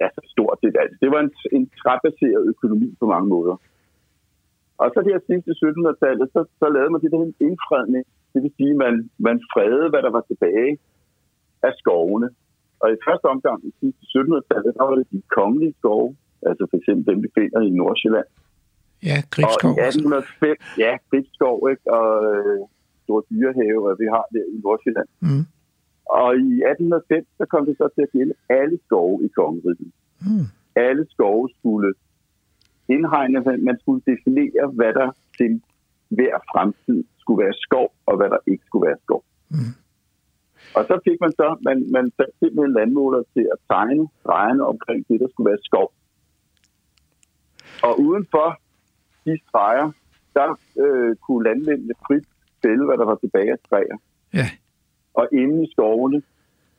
[0.06, 0.94] altså stort set alt.
[1.02, 3.56] Det var en, en træbaseret økonomi på mange måder.
[4.82, 8.04] Og så her sidst i 1700-tallet, så, så lavede man det der en indfredning.
[8.32, 8.94] Det vil sige, at man,
[9.26, 10.72] man fredede, hvad der var tilbage
[11.68, 12.28] af skovene.
[12.82, 16.10] Og i første omgang i sidste 1700-tallet, der var det de kongelige skove,
[16.48, 18.28] altså for eksempel dem, vi finder i Nordsjælland.
[19.08, 19.70] ja, Gribskov.
[19.70, 21.84] Og i 1805, ja, Gribskov, ikke?
[21.98, 22.60] og øh,
[23.04, 25.08] Store Dyrehave, vi har der i Nordsjælland.
[25.26, 25.44] Mm.
[26.20, 29.92] Og i 1805, så kom det så til at gælde alle skove i kongeriget.
[30.26, 30.46] Mm.
[30.86, 31.90] Alle skove skulle
[32.88, 35.62] indhegne, man skulle definere, hvad der til
[36.08, 39.24] hver fremtid skulle være skov, og hvad der ikke skulle være skov.
[39.50, 39.74] Mm.
[40.76, 45.08] Og så fik man så, man, man satte simpelthen landmåler til at tegne drejerne omkring
[45.08, 45.92] det, der skulle være skov.
[47.82, 48.48] Og udenfor
[49.24, 49.92] de streger,
[50.34, 50.48] der
[50.84, 52.26] øh, kunne landmændene frit
[52.62, 53.96] fælde, hvad der var tilbage af træer.
[54.34, 54.48] Ja,
[55.14, 56.22] Og inde i skovene,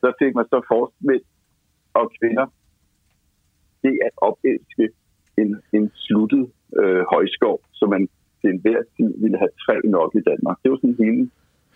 [0.02, 1.26] så fik man så forskmænd
[1.94, 2.48] og kvinder
[3.84, 4.86] det at opelske
[5.38, 6.46] en, en sluttet
[6.80, 8.10] øh, højskov, så man
[8.42, 10.58] til enhver tid ville have træ nok i Danmark.
[10.64, 11.30] Det var sådan hele,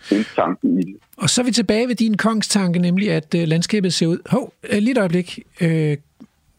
[0.10, 0.96] hele tanken i det.
[1.18, 4.20] og så er vi tilbage ved din kongstanke, nemlig at øh, landskabet ser ud...
[4.30, 5.40] Hov, øh, lige et øjeblik.
[5.62, 5.98] Øh,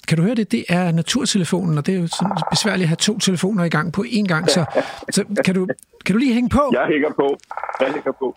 [0.09, 0.53] kan du høre det?
[0.53, 3.92] Det er naturtelefonen, og det er jo sådan besværligt at have to telefoner i gang
[3.92, 4.64] på én gang, så,
[5.16, 5.66] så kan, du,
[6.05, 6.70] kan du lige hænge på?
[6.72, 7.38] Jeg hænger på.
[7.80, 8.36] Jeg hænger på.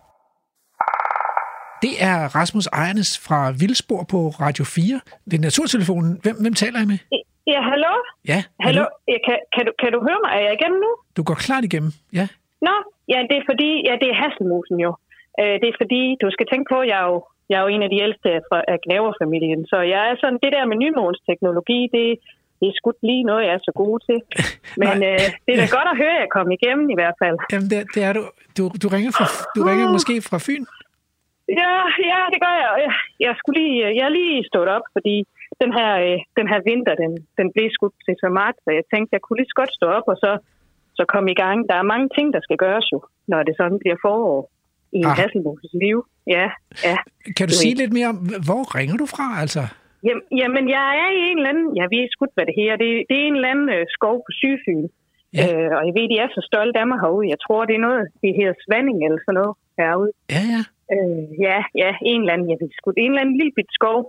[1.81, 4.99] Det er Rasmus Ejernes fra Vildspor på Radio 4.
[5.25, 6.19] Det er naturtelefonen.
[6.23, 6.97] Hvem, hvem taler jeg med?
[7.51, 7.93] Ja, hallo?
[8.31, 8.83] Ja, Hallo?
[9.11, 10.31] Ja, kan, kan, du, kan du høre mig?
[10.37, 10.91] Er jeg igennem nu?
[11.17, 11.91] Du går klart igennem.
[12.19, 12.25] Ja,
[12.67, 12.75] Nå,
[13.13, 14.91] ja, det er fordi, ja, det er Hasselmusen jo.
[15.41, 17.17] Øh, det er fordi, du skal tænke på, jeg er jo,
[17.49, 20.51] jeg er jo en af de ældste fra, af Gnaverfamilien, så jeg er sådan, det
[20.55, 22.05] der med nymodens teknologi, det,
[22.59, 24.17] det er sgu lige noget, jeg er så god til.
[24.81, 25.09] Men Nej.
[25.09, 27.37] øh, det er da godt at høre, at jeg kom igennem i hvert fald.
[27.51, 28.23] Jamen, det, det er du.
[28.57, 29.25] Du, du ringer, fra,
[29.55, 30.63] du ringer måske fra Fyn?
[31.61, 31.73] Ja,
[32.11, 32.71] ja, det gør jeg.
[32.85, 32.93] Jeg,
[33.25, 35.15] jeg, skulle lige, jeg er lige stået op, fordi
[35.63, 38.85] den her, øh, den her vinter, den, den blev skudt til så meget, så jeg
[38.91, 40.31] tænkte, jeg kunne lige så godt stå op og så,
[40.97, 41.57] så komme i gang.
[41.69, 42.99] Der er mange ting, der skal gøres jo,
[43.31, 44.39] når det sådan bliver forår
[44.97, 45.17] i en Ah.
[45.19, 45.97] Hasselmoses liv.
[46.35, 46.47] Ja,
[46.87, 46.97] ja.
[47.37, 47.79] Kan du Du sige ved.
[47.81, 49.63] lidt mere om, hvor ringer du fra, altså?
[50.07, 52.71] Jamen, jamen, jeg er i en eller anden, jeg ved sgu hvad det her.
[52.83, 54.85] Det, det er en eller anden øh, skov på Sydfyn.
[55.37, 55.45] Ja.
[55.45, 57.31] Øh, og jeg ved, de er så stolte af mig herude.
[57.33, 60.11] Jeg tror, det er noget, det hedder Svanding eller sådan noget herude.
[60.35, 60.61] Ja, ja.
[60.93, 63.99] Øh, ja, ja, en eller anden, jeg ved sgu, en eller anden lille bit skov,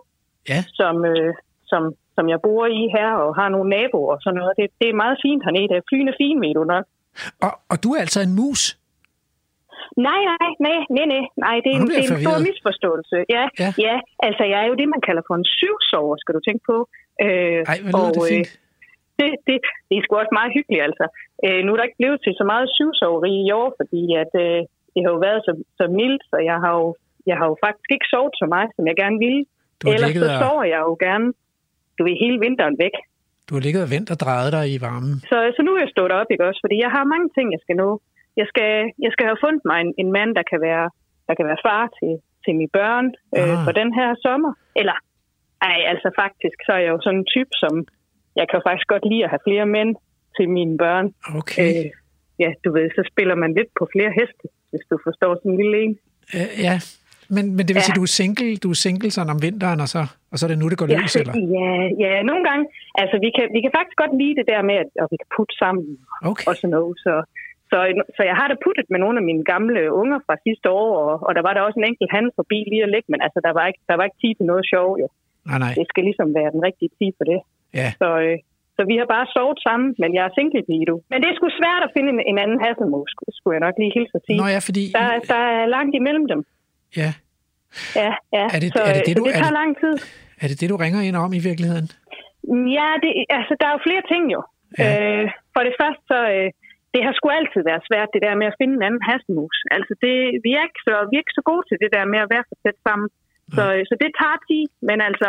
[0.52, 0.60] Ja.
[0.80, 1.30] som, øh,
[1.70, 1.82] som,
[2.16, 4.52] som jeg bor i her, og har nogle naboer og sådan noget.
[4.58, 5.82] Det, det er meget fint hernede.
[5.88, 6.84] Flyen er fin, ved du nok.
[7.46, 8.62] Og, og du er altså en mus?
[10.08, 13.16] Nej, nej, nej, nej, nej, nej, det er, en, det er en stor misforståelse.
[13.36, 13.70] Ja, Ja.
[13.86, 13.96] ja.
[14.28, 16.76] altså jeg er jo det, man kalder for en syvsover, skal du tænke på.
[17.24, 18.50] Øh, Ej, hvor lyder det øh, fint.
[19.18, 19.56] det, det,
[19.88, 21.06] det er sgu også meget hyggeligt, altså.
[21.46, 24.60] Øh, nu er der ikke blevet til så meget syvsoveri i år, fordi at, øh,
[24.94, 26.86] det har jo været så, så mildt, så jeg har, jo,
[27.30, 29.42] jeg har jo faktisk ikke sovet så meget, som jeg gerne ville.
[29.84, 31.26] Du har Ellers ligget så og, sover jeg jo gerne.
[31.98, 32.96] du er hele vinteren væk.
[33.48, 35.14] Du har ligget og ventet og drejet dig i varmen.
[35.30, 36.60] Så, så nu er jeg stået op, ikke også?
[36.64, 37.90] Fordi jeg har mange ting, jeg skal nå.
[38.40, 38.70] Jeg skal,
[39.04, 40.86] jeg skal have fundet mig en, en mand, der kan være,
[41.28, 42.12] der kan være far til,
[42.44, 43.06] til mine børn
[43.36, 44.52] øh, for den her sommer.
[44.80, 44.96] Eller,
[45.68, 47.74] ej, altså faktisk, så er jeg jo sådan en type, som
[48.40, 49.92] jeg kan faktisk godt lide at have flere mænd
[50.36, 51.06] til mine børn.
[51.40, 51.68] Okay.
[51.68, 51.90] Øh,
[52.42, 55.58] ja, du ved, så spiller man lidt på flere heste, hvis du forstår sådan en
[55.62, 55.94] lille en.
[56.36, 56.76] Øh, ja,
[57.36, 57.88] men, men det vil Ja.
[57.88, 60.50] sige, du er single, du er single sådan om vinteren, og så, og så er
[60.52, 61.34] det nu, det går Ja, løs, eller?
[61.58, 61.68] ja,
[62.04, 62.64] ja, nogle gange.
[63.02, 65.28] Altså, vi kan, vi kan faktisk godt lide det der med, at, at vi kan
[65.36, 65.84] putte sammen
[66.30, 66.44] Okay.
[66.48, 66.94] og sådan noget.
[67.04, 67.14] Så,
[67.70, 67.78] så,
[68.16, 71.14] så jeg har da puttet med nogle af mine gamle unger fra sidste år, og,
[71.26, 73.52] og der var der også en enkelt hand forbi lige at lægge, men altså, der
[73.58, 75.06] var ikke, der var ikke tid til noget sjov, jo.
[75.50, 75.72] Nej, nej.
[75.80, 77.40] Det skal ligesom være den rigtige tid for det.
[77.80, 77.88] Ja.
[78.02, 78.36] Så, øh,
[78.76, 80.96] så vi har bare sovet sammen, men jeg er single lige nu.
[81.10, 83.92] Men det er sgu svært at finde en, en anden hasselmus, skulle jeg nok lige
[83.98, 84.38] hilse at sige.
[84.42, 84.82] Nå ja, fordi...
[84.98, 86.40] Der, der er langt imellem dem.
[87.00, 87.10] Ja.
[88.02, 88.44] Ja, ja.
[88.54, 89.94] Er det- så, er det det, så du- det er tager det- lang tid.
[90.42, 91.86] Er det det, du ringer ind om i virkeligheden?
[92.78, 94.40] Ja, det, altså, der er jo flere ting jo.
[94.78, 94.88] Ja.
[94.94, 96.48] Øh, for det første, så, øh,
[96.94, 99.56] det har sgu altid været svært, det der med at finde en anden hasselmus.
[99.76, 100.14] Altså, det,
[100.44, 102.44] vi, er ikke så, vi er ikke så gode til det der med at være
[102.50, 103.08] så tæt sammen.
[103.56, 105.28] Så, øh, så det tager tid, men altså,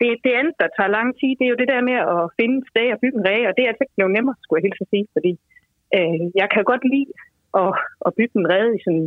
[0.00, 2.54] det, det andet, der tager lang tid, det er jo det der med at finde
[2.62, 4.66] et sted og bygge en ræge, og det er altså ikke blevet nemmere, skulle jeg
[4.66, 5.32] hilse at sige, fordi
[5.96, 7.10] øh, jeg kan godt lide
[7.62, 7.70] at,
[8.06, 9.06] at bygge en ræde i sådan,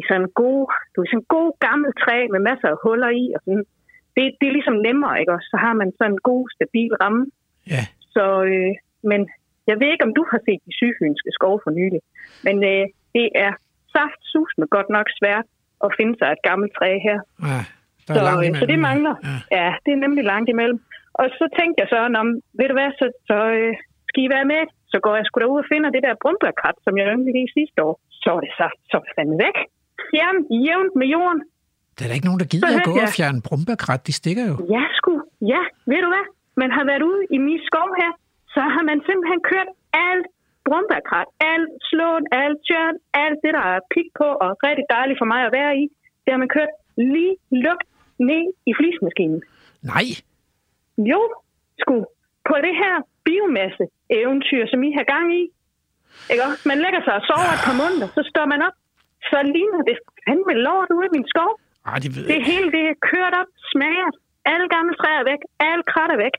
[0.00, 3.10] i sådan en god, du ved, sådan en god gammel træ med masser af huller
[3.22, 3.64] i, og sådan.
[4.16, 5.48] Det, det er ligesom nemmere, ikke også?
[5.52, 7.22] Så har man sådan en god, stabil ramme.
[7.74, 7.82] Ja.
[8.14, 8.72] Så, øh,
[9.10, 9.20] men
[9.70, 12.00] jeg ved ikke, om du har set de sygfynske skove for nylig,
[12.46, 12.84] men øh,
[13.16, 13.52] det er
[13.96, 15.46] saft sus med godt nok svært
[15.86, 17.18] at finde sig et gammelt træ her.
[17.50, 17.60] Ja,
[18.06, 18.62] der Så, er langt øh, imellem.
[18.62, 19.14] så det mangler.
[19.30, 19.36] Ja.
[19.60, 20.78] Ja, det er nemlig langt imellem.
[21.20, 22.28] Og så tænkte jeg så, om,
[22.58, 23.72] ved du hvad, så, så øh,
[24.08, 24.62] skal I være med?
[24.92, 27.78] Så går jeg sgu derud og finder det der brumbærkrat, som jeg yndte i sidste
[27.88, 27.94] år.
[28.22, 29.58] Så er det så, så er fandme væk.
[30.08, 31.40] Fjern jævnt med jorden.
[31.96, 34.00] Der er da ikke nogen, der gider at gå hørte og jeg- fjerne brumbærkrat.
[34.08, 34.54] De stikker jo.
[34.76, 35.12] Ja, sgu.
[35.52, 36.26] Ja, ved du hvad?
[36.62, 38.10] Man har været ude i min skov her,
[38.54, 39.68] så har man simpelthen kørt
[40.08, 40.26] alt
[40.68, 45.28] brumbærkrat, alt slåen, alt tjørn, alt det, der er pik på og rigtig dejligt for
[45.32, 45.84] mig at være i.
[46.24, 46.72] Det har man kørt
[47.14, 47.34] lige
[47.66, 47.86] lugt
[48.30, 49.40] ned i flismaskinen.
[49.92, 50.06] Nej.
[51.12, 51.20] Jo,
[51.82, 51.96] sgu.
[52.48, 52.94] På det her
[53.26, 55.42] biomasse-eventyr, som I har gang i.
[56.32, 56.42] Ikke?
[56.70, 58.76] Man lægger sig og sover et par måneder, så står man op.
[59.30, 61.50] Så ligner det fandme lort ude i min skov.
[61.90, 64.10] Ej, det ved jeg Det hele det er kørt op, smager.
[64.52, 65.40] Alle gamle træer er væk.
[65.68, 66.34] Alle krat er væk.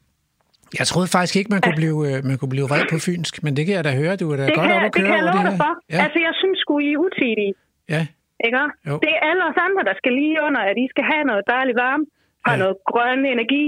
[0.80, 3.52] Jeg troede faktisk ikke, man kunne blive, øh, man kunne blive vred på fynsk, men
[3.58, 4.14] det kan jeg da høre.
[4.22, 5.58] Du er da Det godt kan, op at det køre kan jeg love det dig
[5.64, 5.72] for.
[5.94, 7.54] Ja, Altså, jeg synes sgu, I er utidige.
[7.96, 8.02] ja.
[8.48, 8.60] Ikke?
[8.90, 8.96] Jo.
[9.04, 11.78] Det er alle os andre, der skal lige under, at I skal have noget dejligt
[11.86, 12.06] varme.
[12.46, 12.60] Har Ja.
[12.64, 13.66] noget grøn energi.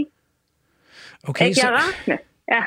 [1.30, 1.59] Okay, Ikke?
[1.61, 2.17] Jeg så, er rasende.
[2.55, 2.61] Ja.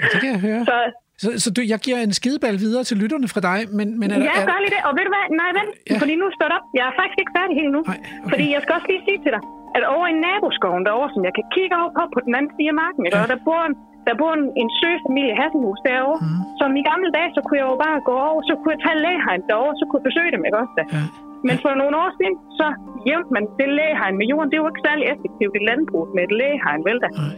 [0.00, 0.62] ja, det kan jeg høre.
[0.70, 0.76] Så
[1.22, 4.16] Så, så du, jeg giver en skideball videre til lytterne fra dig, men, men er,
[4.30, 4.82] Ja, gør lige det.
[4.88, 5.24] Og ved du hvad?
[5.42, 5.72] Nej, vent.
[5.90, 5.96] Ja.
[6.02, 6.64] Fordi nu står op.
[6.78, 7.80] Jeg er faktisk ikke færdig helt nu.
[7.82, 8.30] Nej, okay.
[8.32, 9.42] Fordi jeg skal også lige sige til dig,
[9.76, 12.70] at over i naboskoven derovre, som jeg kan kigge over på, på den anden side
[12.74, 13.00] af marken?
[13.04, 13.10] Ja.
[13.32, 13.74] der bor en,
[14.08, 16.40] der bor en, en søfamilie Hasselhus derovre, mm.
[16.60, 18.98] som i gamle dage, så kunne jeg jo bare gå over, så kunne jeg tage
[19.06, 20.84] lægehegn derovre, så kunne jeg besøge dem, ikke også da?
[20.96, 21.04] Ja.
[21.46, 22.66] Men for nogle år siden, så
[23.08, 24.48] jævnt man det lægehegn med jorden.
[24.50, 27.08] Det er jo ikke særlig effektivt i landbruget med et lægehegn, vel da?
[27.22, 27.36] Nej.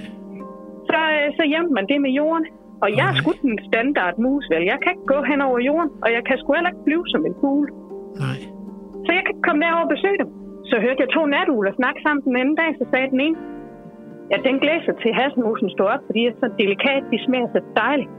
[0.91, 2.45] Så, øh, så jævnt man det med jorden.
[2.85, 4.62] Og jeg er sgu den standard mus, vel?
[4.72, 7.20] Jeg kan ikke gå hen over jorden, og jeg kan sgu heller ikke flyve som
[7.28, 7.66] en fugl.
[8.24, 8.39] Nej.
[9.05, 10.28] Så jeg kan ikke komme derover og besøge dem.
[10.70, 13.37] Så hørte jeg to natugler snakke sammen den anden dag, så sagde den ene,
[14.30, 18.12] ja, den glæser til hasselmusen stod op, fordi er så delikat, de smager så dejligt.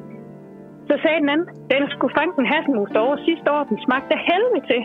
[0.89, 4.61] Så sagde den anden, den skulle fange en hasselmus derovre sidste år, den smagte helvede
[4.72, 4.82] til.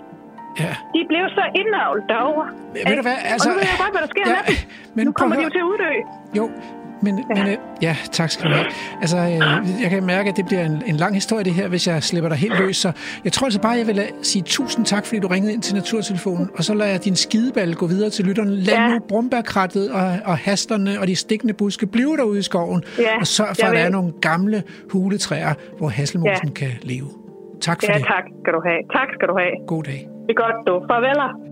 [0.62, 0.72] Ja.
[0.94, 2.46] De blev så indavlet derovre.
[2.76, 4.42] Ja, ved du hvad, altså- og nu ved jeg godt, hvad der sker Ja, med
[4.50, 4.58] dem.
[4.96, 5.92] men nu kommer de jo til at uddø.
[6.38, 6.44] Jo,
[7.02, 7.42] men, ja.
[7.44, 8.66] men øh, ja, tak skal du have.
[9.00, 11.86] Altså, øh, jeg kan mærke, at det bliver en, en lang historie, det her, hvis
[11.86, 12.76] jeg slipper dig helt løs.
[12.76, 12.92] Så
[13.24, 15.74] jeg tror altså bare, jeg vil lade- sige tusind tak, fordi du ringede ind til
[15.74, 18.50] Naturtelefonen, og så lader jeg din skideball gå videre til lytterne.
[18.56, 18.88] Lad Ja.
[18.88, 23.26] nu brumbærkrattet og, og hasterne og de stikkende buske blive derude i skoven, Ja, og
[23.26, 26.54] sørg for, at der er nogle gamle huletræer, hvor hasselmosen Ja.
[26.54, 27.06] kan leve.
[27.60, 28.06] Tak for Ja, det.
[28.06, 28.80] tak skal du have.
[28.96, 29.66] Tak skal du have.
[29.66, 30.08] God dag.
[30.28, 30.86] Det er godt, du.
[30.90, 31.49] Farveler.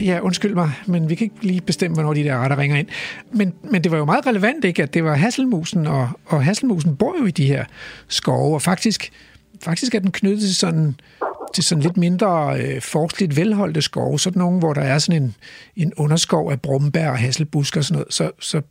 [0.00, 2.86] Ja, undskyld mig, men vi kan ikke lige bestemme, hvornår de der retter ringer ind.
[3.32, 6.96] Men, men det var jo meget relevant, ikke, at det var hasselmusen, og, og hasselmusen
[6.96, 7.64] bor jo i de her
[8.08, 9.12] skove, og faktisk,
[9.62, 11.00] faktisk er den knyttet til sådan,
[11.54, 15.34] til sådan lidt mindre øh, forstligt velholdte skove, sådan nogle, hvor der er sådan en,
[15.76, 18.14] en underskov af brumbær og hasselbusker og sådan noget.
[18.14, 18.62] Så, så,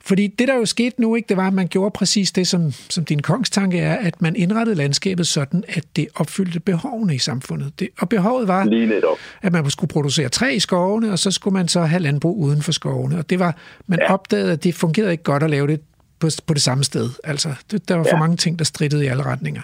[0.00, 2.72] fordi det, der jo skete nu, ikke, det var, at man gjorde præcis det, som,
[2.88, 7.80] som din kongstanke er, at man indrettede landskabet sådan, at det opfyldte behovene i samfundet.
[7.80, 9.02] Det, og behovet var, Lige
[9.42, 12.62] at man skulle producere træ i skovene, og så skulle man så have landbrug uden
[12.62, 13.18] for skovene.
[13.18, 14.12] Og det var, man ja.
[14.12, 15.80] opdagede, at det fungerede ikke godt at lave det
[16.18, 17.10] på, på det samme sted.
[17.24, 18.18] Altså, det, der var for Ja.
[18.18, 19.62] mange ting, der strittede i alle retninger.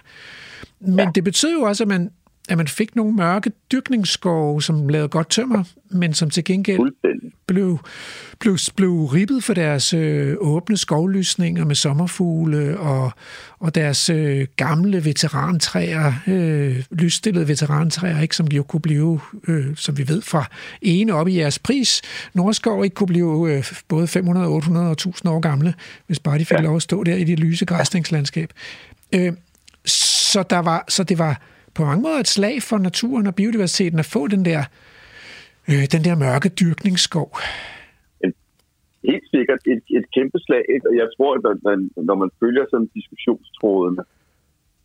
[0.81, 1.11] Men ja.
[1.15, 2.11] det betød jo også, at man
[2.49, 6.81] at man fik nogle mørke dyrkningsskove, som lavede godt tømmer, men som til gengæld
[7.47, 7.79] blev,
[8.39, 13.13] blev, blev ribbet for deres øh, åbne skovlysninger med sommerfugle og,
[13.59, 19.99] og deres øh, gamle veterantræer, øh, lysstillede veterantræer, ikke, som jo kunne blive, øh, som
[19.99, 20.45] vi ved fra
[20.83, 22.03] ene op i jeres pris,
[22.35, 25.75] Nordskov ikke kunne blive øh, både 500, 800 og 1000 år gamle,
[26.07, 26.63] hvis bare de fik ja.
[26.63, 28.53] lov at stå der i det lyse græsningslandskab.
[29.15, 29.33] Øh,
[30.35, 31.35] så, der var, så det var
[31.77, 34.63] på mange måder et slag for naturen og biodiversiteten at få den der,
[35.71, 37.31] øh, den der mørke dyrkningsskov.
[39.13, 40.87] Helt sikkert et, et kæmpe slag, ikke?
[40.91, 41.77] og jeg tror, at når,
[42.09, 44.03] når man følger sådan diskussionstrådene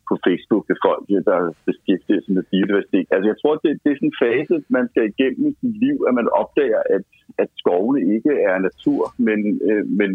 [0.10, 1.40] på Facebook med folk, der
[1.70, 5.04] beskæftiger sig med biodiversitet, altså jeg tror, det, det er sådan en fase, man skal
[5.12, 7.06] igennem i sit liv, at man opdager, at,
[7.44, 9.40] at skovene ikke er natur, men,
[9.70, 10.10] øh, men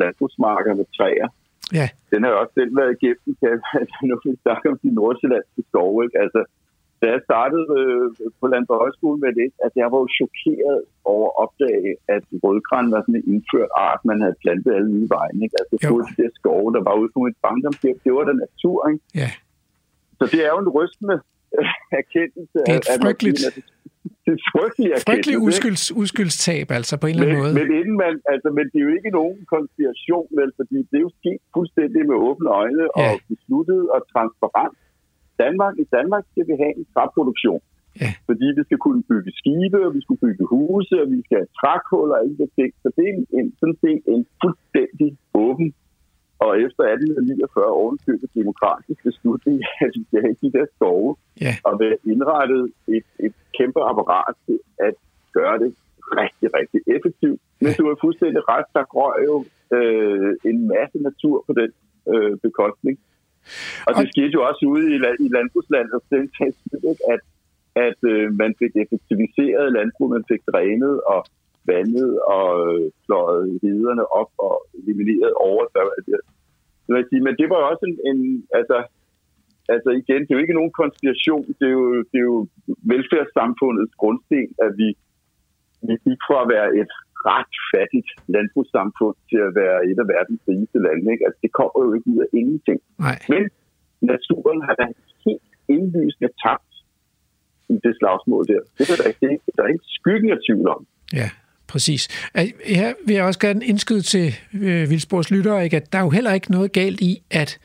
[0.00, 1.28] landbrugsmarker med træer.
[1.78, 1.86] Ja.
[2.12, 3.60] Den har jeg også selv været igennem, kan jeg,
[4.08, 5.98] nu vi snakker om de nordsjællandske skove.
[6.06, 6.18] Ikke?
[6.24, 6.40] Altså,
[7.00, 8.06] da jeg startede øh,
[8.40, 10.80] på Landbrugshøjskole med det, at jeg var jo chokeret
[11.12, 15.08] over at opdage, at rødgran var sådan en indført art, man havde plantet alle nye
[15.18, 15.36] vejen.
[15.44, 15.56] Ikke?
[15.60, 15.94] Altså, Jo.
[16.08, 18.78] de der skove, der var ude på et barndomshjem, det var da natur.
[18.90, 19.04] Ikke?
[19.22, 19.30] Ja.
[20.18, 21.16] Så det er jo en rystende
[22.02, 22.58] erkendelse.
[22.66, 23.78] Det er et frygteligt- naturen.
[24.26, 24.90] Det er frygtelig.
[25.10, 27.54] Frygtelig uskylds, uskyldstab, altså på en eller anden Men, måde.
[27.60, 31.04] men, inden man, altså, men det er jo ikke nogen konspiration, vel, fordi det er
[31.08, 33.18] jo sket fuldstændig med åbne øjne og Ja.
[33.32, 34.76] besluttet og transparent.
[35.42, 37.60] Danmark, I Danmark skal vi have en træproduktion.
[38.02, 38.10] Ja.
[38.28, 41.50] Fordi vi skal kunne bygge skibe, og vi skal bygge huse, og vi skal have
[41.60, 42.70] trækhuller og alle de ting.
[42.82, 45.08] Så det er en, en, sådan set en fuldstændig
[45.46, 45.68] åben
[46.44, 51.16] og efter 1849 ovenkøbet demokratisk beslutning, at vi skal have de der skove,
[51.46, 51.54] Ja.
[51.68, 52.62] og være indrettet
[52.96, 54.94] et, et kæmpe apparat til at
[55.38, 55.70] gøre det
[56.20, 57.40] rigtig, rigtig effektivt.
[57.62, 59.36] Men du er fuldstændig ret, der grøg jo
[59.76, 61.70] øh, en masse natur på den
[62.12, 62.96] øh, bekostning.
[63.86, 66.00] Og det skete jo også ude i, i landbrugslandet,
[67.14, 67.20] at,
[67.86, 71.20] at øh, man fik effektiviseret landbrug, man fik drænet og
[71.72, 75.88] vandet og øh, fløjet hederne op og elimineret overdrev.
[76.86, 77.22] Det vil sige.
[77.26, 78.20] Men det var jo også en, en
[78.58, 78.76] altså,
[79.74, 82.38] altså igen, det er jo ikke nogen konspiration, det er jo, det er jo
[82.92, 84.88] velfærdssamfundets grundsten, at vi,
[85.88, 86.92] vi gik fra at være et
[87.30, 91.04] ret fattigt landbrugssamfund til at være et af verdens rigeste lande.
[91.12, 91.24] Ikke?
[91.26, 92.78] Altså, det kommer jo ikke ud af ingenting.
[93.06, 93.18] Nej.
[93.32, 93.42] Men
[94.12, 94.84] naturen har da
[95.26, 96.72] helt indlysende tabt
[97.74, 98.62] i det slagsmål der.
[98.76, 100.82] Det er der ikke, der er ikke skyggen af tvivl om.
[101.20, 101.28] Ja,
[101.70, 102.08] præcis.
[102.66, 106.10] Her vil jeg også gerne indskyde til øh, Vildsborgs lyttere, ikke, at der er jo
[106.10, 107.58] heller ikke noget galt i at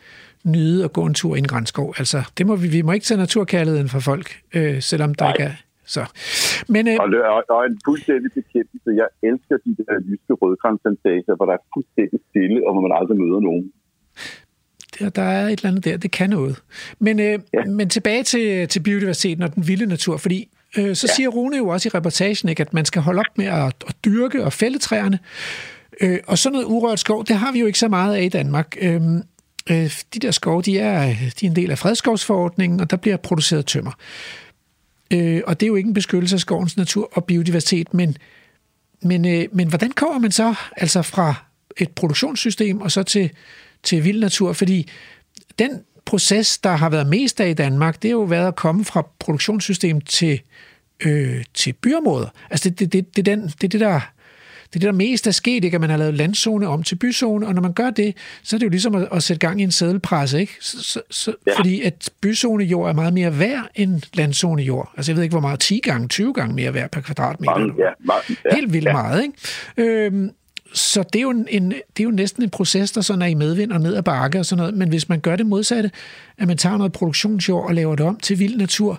[0.44, 1.94] nyde at gå en tur i en grænskov.
[1.98, 5.34] Altså, det må vi, vi må ikke tage naturkærligheden fra folk, øh, selvom der Nej.
[5.34, 5.52] ikke er...
[5.88, 6.04] Så.
[6.70, 8.90] Men øh, Og, er- og en fuldstændig bekendelse.
[9.02, 13.18] Jeg elsker de der jyske rødkransplantager, hvor der er fuldstændig stille, og hvor man aldrig
[13.18, 13.72] møder nogen.
[15.00, 16.56] der, der er et eller andet der, det kan noget.
[17.00, 17.40] Men, øh.
[17.54, 17.66] Ja.
[17.66, 21.16] men tilbage til, til biodiversiteten og den vilde natur, fordi øh, så ja.
[21.16, 23.96] siger Rune jo også i reportagen, ikke, at man skal holde op med at, at
[24.06, 25.20] dyrke og fælde træerne.
[26.02, 28.30] Øh, og sådan noget urørt skov, det har vi jo ikke så meget af i
[28.30, 28.76] Danmark.
[28.82, 29.02] Øh,
[29.70, 31.06] øh, de der skove, de er,
[31.40, 33.92] de er en del af fredskovsforordningen, og der bliver produceret tømmer.
[35.12, 38.18] Øh, og det er jo ikke en beskyttelse af skovens natur og biodiversitet, men,
[39.02, 41.36] men, øh, men hvordan kommer man så altså fra
[41.78, 43.30] et produktionssystem og så til,
[43.84, 44.54] til vild natur?
[44.54, 44.90] Fordi
[45.60, 48.86] den proces, der har været mest af i Danmark, det har jo været at komme
[48.86, 50.42] fra produktionssystem til,
[51.06, 52.28] øh, til byområder.
[52.50, 54.00] Altså det, det, det, det, er den, det er det, der
[54.76, 55.76] det er det, der mest er sket, ikke?
[55.76, 58.58] at man har lavet landzone om til byzone, og når man gør det, så er
[58.58, 60.54] det jo ligesom at, at sætte gang i en sædelpresse, ikke?
[60.62, 61.58] Så, så, så, ja.
[61.58, 64.92] Fordi at byzonejord er meget mere værd end landzonejord.
[64.98, 67.58] Altså jeg ved ikke, hvor meget, 10 gange, 20 gange mere værd per kvadratmeter.
[67.58, 68.92] Mange, ja, mange, ja, Helt vildt ja.
[68.92, 70.06] meget, ikke?
[70.06, 70.32] Øhm,
[70.76, 73.34] så det er, jo en, det er jo næsten en proces, der sådan er i
[73.34, 74.78] medvind og ned ad bakke og sådan noget.
[74.78, 75.92] Men hvis man gør det modsatte,
[76.38, 78.92] at man tager noget produktionsjord og laver det om til vild natur,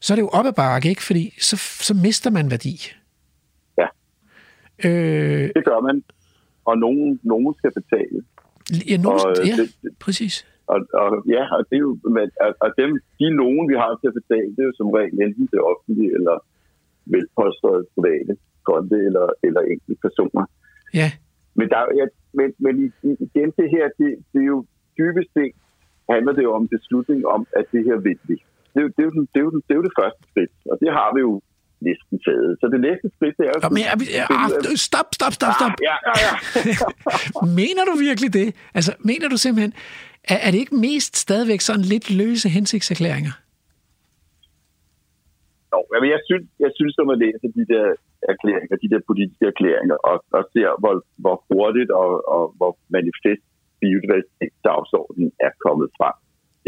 [0.00, 1.02] så er det jo op ad bakke, ikke?
[1.02, 1.56] Fordi så,
[1.88, 2.74] så mister man værdi.
[3.80, 3.86] Ja.
[4.88, 5.96] Øh, Det gør man.
[6.64, 8.18] Og nogen, nogen skal betale.
[8.90, 10.34] ja, nogen, Og, ja, det- præcis.
[10.74, 13.90] Og, og, ja, og det er jo, men, og, og dem, de nogen, vi har
[14.00, 16.36] til at betale, det er jo som regel enten det offentlige eller
[17.14, 18.32] velpolstrede private
[18.66, 20.44] fonde eller, eller enkelte personer.
[20.94, 21.08] Ja,
[21.54, 22.06] Men, der, er ja,
[22.38, 22.74] men, men
[23.26, 24.58] igen, det her, det, det er jo
[24.98, 25.54] dybest set
[26.10, 28.34] handler det jo om beslutning om, at det her vil vi.
[28.72, 29.94] Det er, jo, det, er jo, den- det, er jo, den- det er jo det
[30.00, 31.32] første skridt, og det har vi jo
[31.88, 32.50] næsten taget.
[32.60, 33.60] Så det næste skridt, det er jo...
[33.62, 33.82] Nå, men,
[34.18, 34.48] ja, ah,
[34.88, 35.72] stop, stop, stop, stop.
[35.88, 36.34] Ja, ja, ja.
[37.60, 38.48] Mener du virkelig det?
[38.74, 39.72] Altså, mener du simpelthen,
[40.32, 43.34] er, er det ikke mest stadigvæk sådan lidt løse hensigtserklæringer?
[45.72, 47.86] Jo, men jeg synes, jeg synes, når man læser de der
[48.32, 53.44] erklæringer, de der politiske erklæringer, og, og ser, hvor, hvor hurtigt og, og hvor manifest
[53.80, 56.16] biodiversitetsdagsordenen er kommet frem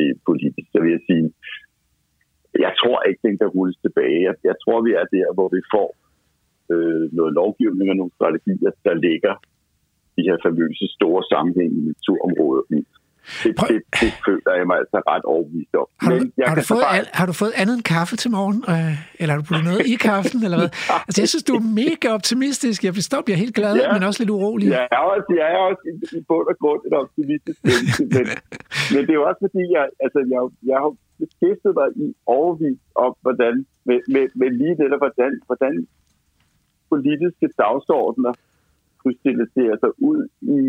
[0.04, 1.26] i politisk, så vil jeg sige,
[2.66, 4.18] Jeg tror ikke, den kan rulles tilbage.
[4.28, 5.88] Jeg, jeg tror, vi er der, hvor vi får
[6.72, 9.34] øh, noget lovgivning og nogle strategier, der ligger
[10.16, 12.80] de her famøse store sammenhæng i naturområdet i.
[13.44, 15.86] Det, Prøv- det, det føler jeg mig altså ret overbevist om.
[16.02, 18.30] Har du, Men jeg har, du fået, al, har du fået andet end kaffe til
[18.38, 18.58] morgen?
[18.72, 20.38] Øh, eller har du puttet noget i kaffen?
[20.46, 20.70] Eller hvad?
[21.06, 22.78] Altså, jeg synes, du er mega optimistisk.
[22.88, 23.92] Jeg forstår, bliver helt glad, Ja.
[23.94, 24.66] men også lidt urolig.
[24.78, 28.26] Jeg er også, jeg er også i, i bund og grund et optimistisk menneske, men,
[28.92, 30.92] men det er jo også fordi, jeg, altså, jeg, jeg har
[31.22, 32.06] beskæftiget mig i
[32.36, 33.54] overvis om, hvordan,
[33.88, 35.74] med, med, med lige det, hvordan, hvordan
[36.92, 38.32] politiske dagsordner
[39.02, 40.20] krystalliserer sig ud
[40.58, 40.60] i,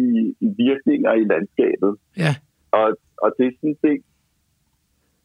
[0.45, 1.93] i virkninger i landskabet.
[2.23, 2.33] Ja.
[2.79, 2.87] Og,
[3.23, 4.01] og det er sådan set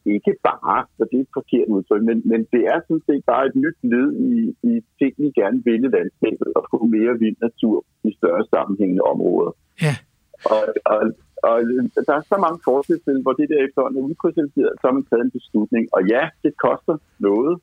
[0.05, 3.43] ikke bare, for det er et forkert udtryk, men, men det er sådan set bare
[3.49, 4.33] et nyt led i,
[4.69, 7.77] i ting, vi gerne vil i landskabet, og få mere vild natur
[8.09, 9.51] i større sammenhængende områder.
[9.85, 9.95] Ja.
[10.53, 11.01] Og, og,
[11.49, 11.55] og
[12.07, 15.23] der er så mange fortilfælde, hvor det der efterhånden er udkrystalliseret, så har man taget
[15.25, 15.83] en beslutning.
[15.95, 16.95] Og ja, det koster
[17.27, 17.53] noget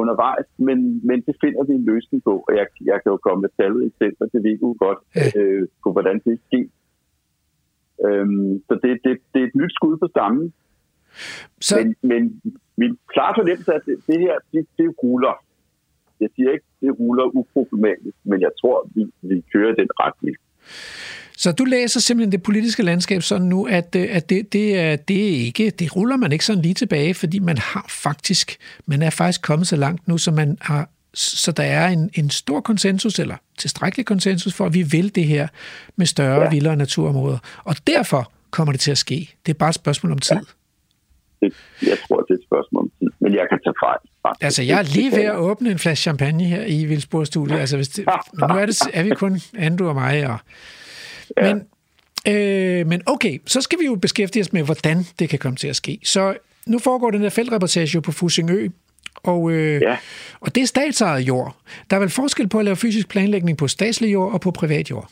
[0.00, 0.78] undervejs, men,
[1.08, 2.34] men det finder vi en løsning på.
[2.48, 5.40] Og jeg, jeg kan jo komme med tallet eksempler til VU godt, Ja.
[5.40, 6.70] øh, på hvordan det er sket.
[8.06, 10.52] Øhm, så det, det, det er et nyt skud på stammen,
[11.60, 12.22] Så, men, men
[12.76, 15.36] min klare fornemmelse er, at det, det her, det, det ruller.
[16.20, 20.36] Jeg siger ikke, det ruller uproblematisk, men jeg tror, vi, vi kører i den retning.
[21.36, 24.96] Så du læser simpelthen det politiske landskab sådan nu, at, øh, at det, det, er,
[24.96, 28.56] det er ikke, det ruller man ikke sådan lige tilbage, fordi man har faktisk,
[28.86, 32.30] man er faktisk kommet så langt nu, så man har så der er en, en
[32.30, 35.48] stor konsensus, eller tilstrækkelig konsensus for, at vi vil det her
[35.96, 36.44] med større, ja.
[36.44, 36.50] Ja.
[36.50, 37.38] vildere naturområder.
[37.64, 39.34] Og derfor kommer det til at ske.
[39.46, 40.36] Det er bare et spørgsmål om tid.
[41.40, 43.98] Det, jeg tror, det er et spørgsmål om tid, men jeg kan tage fejl.
[44.22, 44.44] faktisk.
[44.44, 47.56] Altså, jeg er lige ved at åbne en flaske champagne her i Vildsborg Studio.
[47.56, 48.04] Altså, hvis det,
[48.38, 50.26] nu er, det, er vi kun Andrew og mig.
[50.26, 50.38] Og,
[51.36, 51.54] Ja.
[51.54, 51.62] men,
[52.34, 55.68] øh, men okay, så skal vi jo beskæftige os med, hvordan det kan komme til
[55.68, 55.98] at ske.
[56.04, 58.68] Så nu foregår den der feltreportage jo på Fusingø,
[59.22, 59.96] og, øh, Ja.
[60.40, 61.56] og det er statsejet jord.
[61.90, 64.90] Der er vel forskel på at lave fysisk planlægning på statslig jord og på privat
[64.90, 65.10] jord?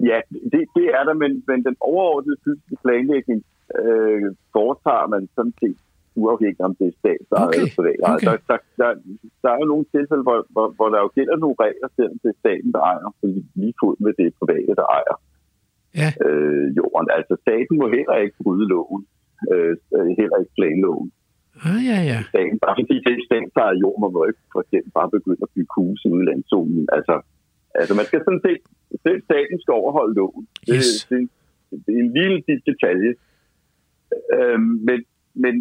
[0.00, 0.20] Ja,
[0.52, 3.44] det, det er der, men, men den overordnede fysiske planlægning
[3.80, 4.22] øh,
[4.52, 5.76] foretager man sådan set
[6.22, 7.98] uafhængigt om det er statsejet Okay, eller privat.
[8.12, 8.26] okay.
[8.26, 8.90] Der, der, der,
[9.42, 12.28] der er jo nogle tilfælde, hvor, hvor, hvor der jo gælder nogle regler, selvom det
[12.34, 13.24] er staten, der ejer, på
[13.60, 15.16] lige fod med det private, der ejer
[16.02, 17.08] Ja, øh, jorden.
[17.18, 19.02] Altså staten må heller ikke bryde loven,
[19.52, 19.72] øh,
[20.20, 21.06] heller ikke planloven.
[21.68, 22.18] ah, ja, ja.
[22.32, 22.56] staten.
[22.64, 25.72] Bare fordi det er statsejet jord, man må ikke for eksempel bare begynde at bygge
[25.76, 26.84] huse ude i landzonen.
[26.96, 27.14] Altså,
[27.80, 28.60] altså man skal sådan set,
[29.04, 30.42] selv staten skal overholde loven.
[30.66, 30.90] Det, Yes.
[31.10, 31.18] det,
[31.84, 32.38] det er en lille
[32.70, 33.12] detalje.
[34.36, 34.98] Øhm, men,
[35.44, 35.54] men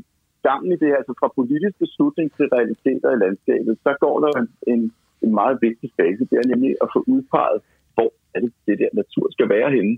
[0.47, 4.31] gangen i det her, altså fra politisk beslutning til realiteter i landskabet, så går der
[4.41, 4.81] en, en,
[5.25, 6.21] en meget vigtig fase.
[6.29, 7.59] Det er nemlig at få udpeget,
[7.95, 9.93] hvor er det, det der natur skal være henne.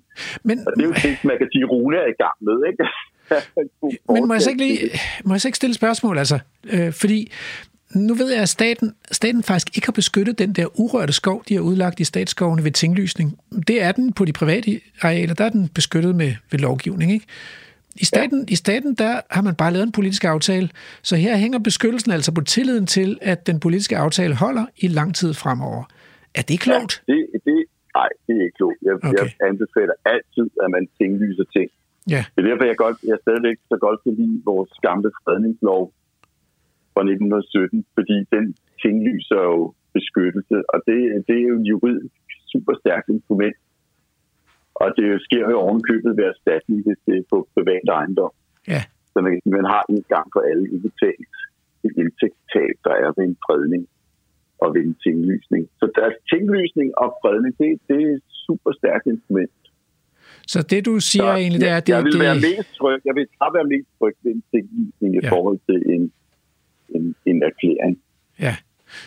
[0.47, 2.83] Men, Og det er jo det, man kan sige, Rune er i gang med, ikke?
[4.13, 4.77] Men må jeg så ikke, lige,
[5.25, 6.37] må jeg så ikke stille spørgsmål, altså?
[6.73, 7.19] Øh, fordi
[7.95, 11.53] nu ved jeg, at staten, staten faktisk ikke har beskyttet den der urørte skov, de
[11.53, 13.39] har udlagt i statsskovene ved tinglysning.
[13.67, 17.25] Det er den på de private arealer, der er den beskyttet med ved lovgivning, ikke?
[18.01, 18.53] I staten, ja.
[18.53, 20.69] I staten, der har man bare lavet en politisk aftale,
[21.01, 25.15] så her hænger beskyttelsen altså på tilliden til, at den politiske aftale holder i lang
[25.15, 25.83] tid fremover.
[26.35, 27.03] Er det klogt?
[27.07, 27.57] Ja, det, det,
[27.97, 28.79] nej, det er ikke klogt.
[28.87, 29.13] Jeg, okay.
[29.13, 31.69] Jeg anbefaler altid, at man tinglyser ting.
[32.13, 32.21] Ja.
[32.33, 35.81] Det er derfor, jeg, godt, jeg stadigvæk så godt kan lide vores gamle fredningslov
[36.93, 38.45] fra 1917, fordi den
[38.83, 42.15] tinglyser jo beskyttelse, og det, det er jo et juridisk
[42.53, 43.57] super stærkt instrument.
[44.81, 48.33] Og det sker jo ovenkøbet ved erstatning, hvis det er på privat ejendom.
[48.73, 48.81] Ja.
[49.11, 51.33] Så man, man har en gang for alle indbetalt
[51.85, 53.83] et indtægtstab, der er ved en fredning
[54.63, 55.63] og ved en tinglysning.
[55.79, 59.51] Så deres tinglysning og fredning, det, det er et super stærkt instrument.
[60.53, 62.99] Så det, du siger Så egentlig, det er, det, jeg vil det, være mest tryg.
[63.07, 65.29] Jeg vil bare være mest tryg ved en tinglysning i Ja.
[65.33, 66.03] forhold til en,
[66.95, 67.95] en, en erklæring.
[68.45, 68.55] Ja.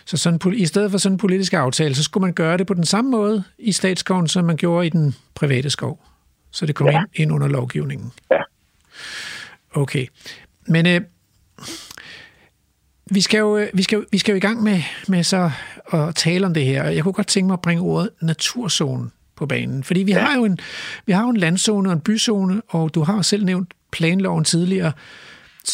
[0.05, 2.75] Så sådan, i stedet for sådan en politisk aftale, så skulle man gøre det på
[2.75, 6.05] den samme måde i statsskoven, som man gjorde i den private skov.
[6.51, 6.99] Så det kom ja.
[6.99, 8.13] Ind, ind under lovgivningen.
[8.31, 8.41] Ja.
[9.75, 10.07] Okay.
[10.67, 11.01] Men øh,
[13.11, 15.51] vi, skal jo, øh, vi, skal, vi skal jo i gang med, med så
[15.93, 16.85] at tale om det her.
[16.85, 19.85] Jeg kunne godt tænke mig at bringe ordet naturzone på banen.
[19.85, 20.19] Fordi vi, ja.
[20.19, 20.59] har jo en,
[21.07, 24.93] vi har jo en landzone og en byzone, og du har selv nævnt planloven tidligere.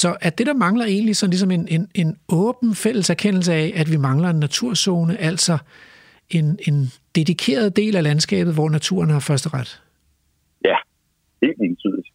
[0.00, 3.72] Så at det, der mangler egentlig sådan ligesom en, en, en åben fælles erkendelse af,
[3.76, 5.58] at vi mangler en naturzone, altså
[6.30, 6.76] en, en
[7.14, 9.82] dedikeret del af landskabet, hvor naturen har første ret.
[10.64, 10.76] Ja,
[11.42, 12.08] helt entydigt.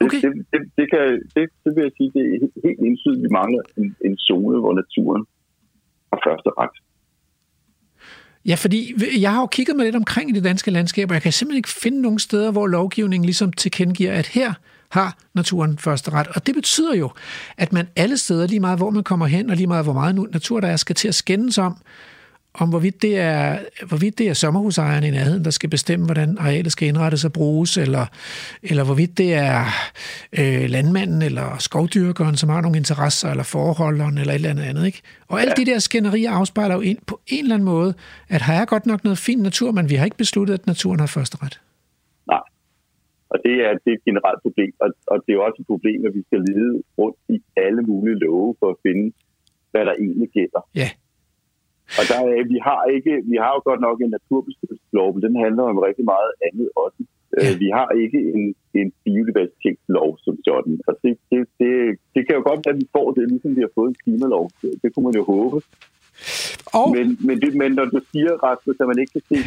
[0.00, 0.22] Det, Okay.
[0.22, 1.04] det, det, det, kan,
[1.36, 3.22] det, det vil jeg sige, det er helt- entydigt.
[3.22, 5.22] Vi mangler en, en zone, hvor naturen
[6.12, 6.76] har første ret.
[8.46, 8.78] Ja, fordi
[9.20, 11.58] jeg har jo kigget mig lidt omkring i det danske landskab, og jeg kan simpelthen
[11.58, 14.52] ikke finde nogen steder, hvor lovgivningen ligesom tilkendegiver, at her
[14.90, 16.26] har naturen første ret.
[16.26, 17.10] Og det betyder jo,
[17.56, 20.32] at man alle steder, lige meget hvor man kommer hen, og lige meget hvor meget
[20.32, 21.76] natur der er, skal til at skændes om,
[22.54, 26.72] om hvorvidt det er, hvorvidt det er sommerhusejerne i nærheden, der skal bestemme, hvordan arealet
[26.72, 28.06] skal indrettes og bruges, eller,
[28.62, 29.64] eller hvorvidt det er
[30.38, 34.86] øh, landmanden eller skovdyrkeren, som har nogle interesser, eller forholderen, eller et eller andet andet.
[34.86, 35.02] Ikke?
[35.28, 35.64] Og alle ja.
[35.64, 37.94] de der skænderier afspejler jo ind på en eller anden måde,
[38.28, 41.00] at her er godt nok noget fin natur, men vi har ikke besluttet, at naturen
[41.00, 41.60] har første ret.
[43.32, 46.06] Og det er, det er et generelt problem, og, og det er også et problem,
[46.06, 49.06] at vi skal lede rundt i alle mulige love for at finde,
[49.70, 50.62] hvad der egentlig gælder.
[50.82, 50.90] Ja.
[51.98, 55.34] Og der er, vi har ikke, vi har jo godt nok en naturbeskyttelseslov, men den
[55.44, 57.00] handler om rigtig meget andet også.
[57.02, 57.14] Ja.
[57.42, 57.58] Ja.
[57.64, 58.44] Vi har ikke en,
[58.80, 60.74] en biodiversitetslov som sådan.
[60.88, 61.72] Og det, det, det,
[62.14, 64.44] det kan jo godt være, at vi får det, ligesom vi har fået en klimalov.
[64.62, 65.58] Det, det kunne man jo håbe.
[66.66, 69.38] Og Men, men, det, men når du siger, Rasmus, at man ikke kan se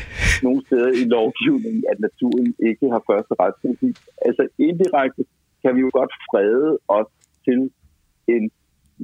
[0.46, 3.98] nogen steder i lovgivningen, at naturen ikke har første retsprincip,
[4.28, 5.24] altså indirekte
[5.64, 7.10] kan vi jo godt frede os
[7.46, 7.60] til
[8.34, 8.44] en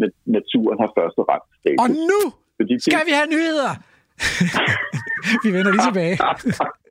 [0.02, 1.80] na- naturen har første retsstatus.
[1.84, 2.22] Og nu
[2.60, 3.72] Fordi det, skal vi have nyheder!
[5.44, 6.18] vi vender lige tilbage.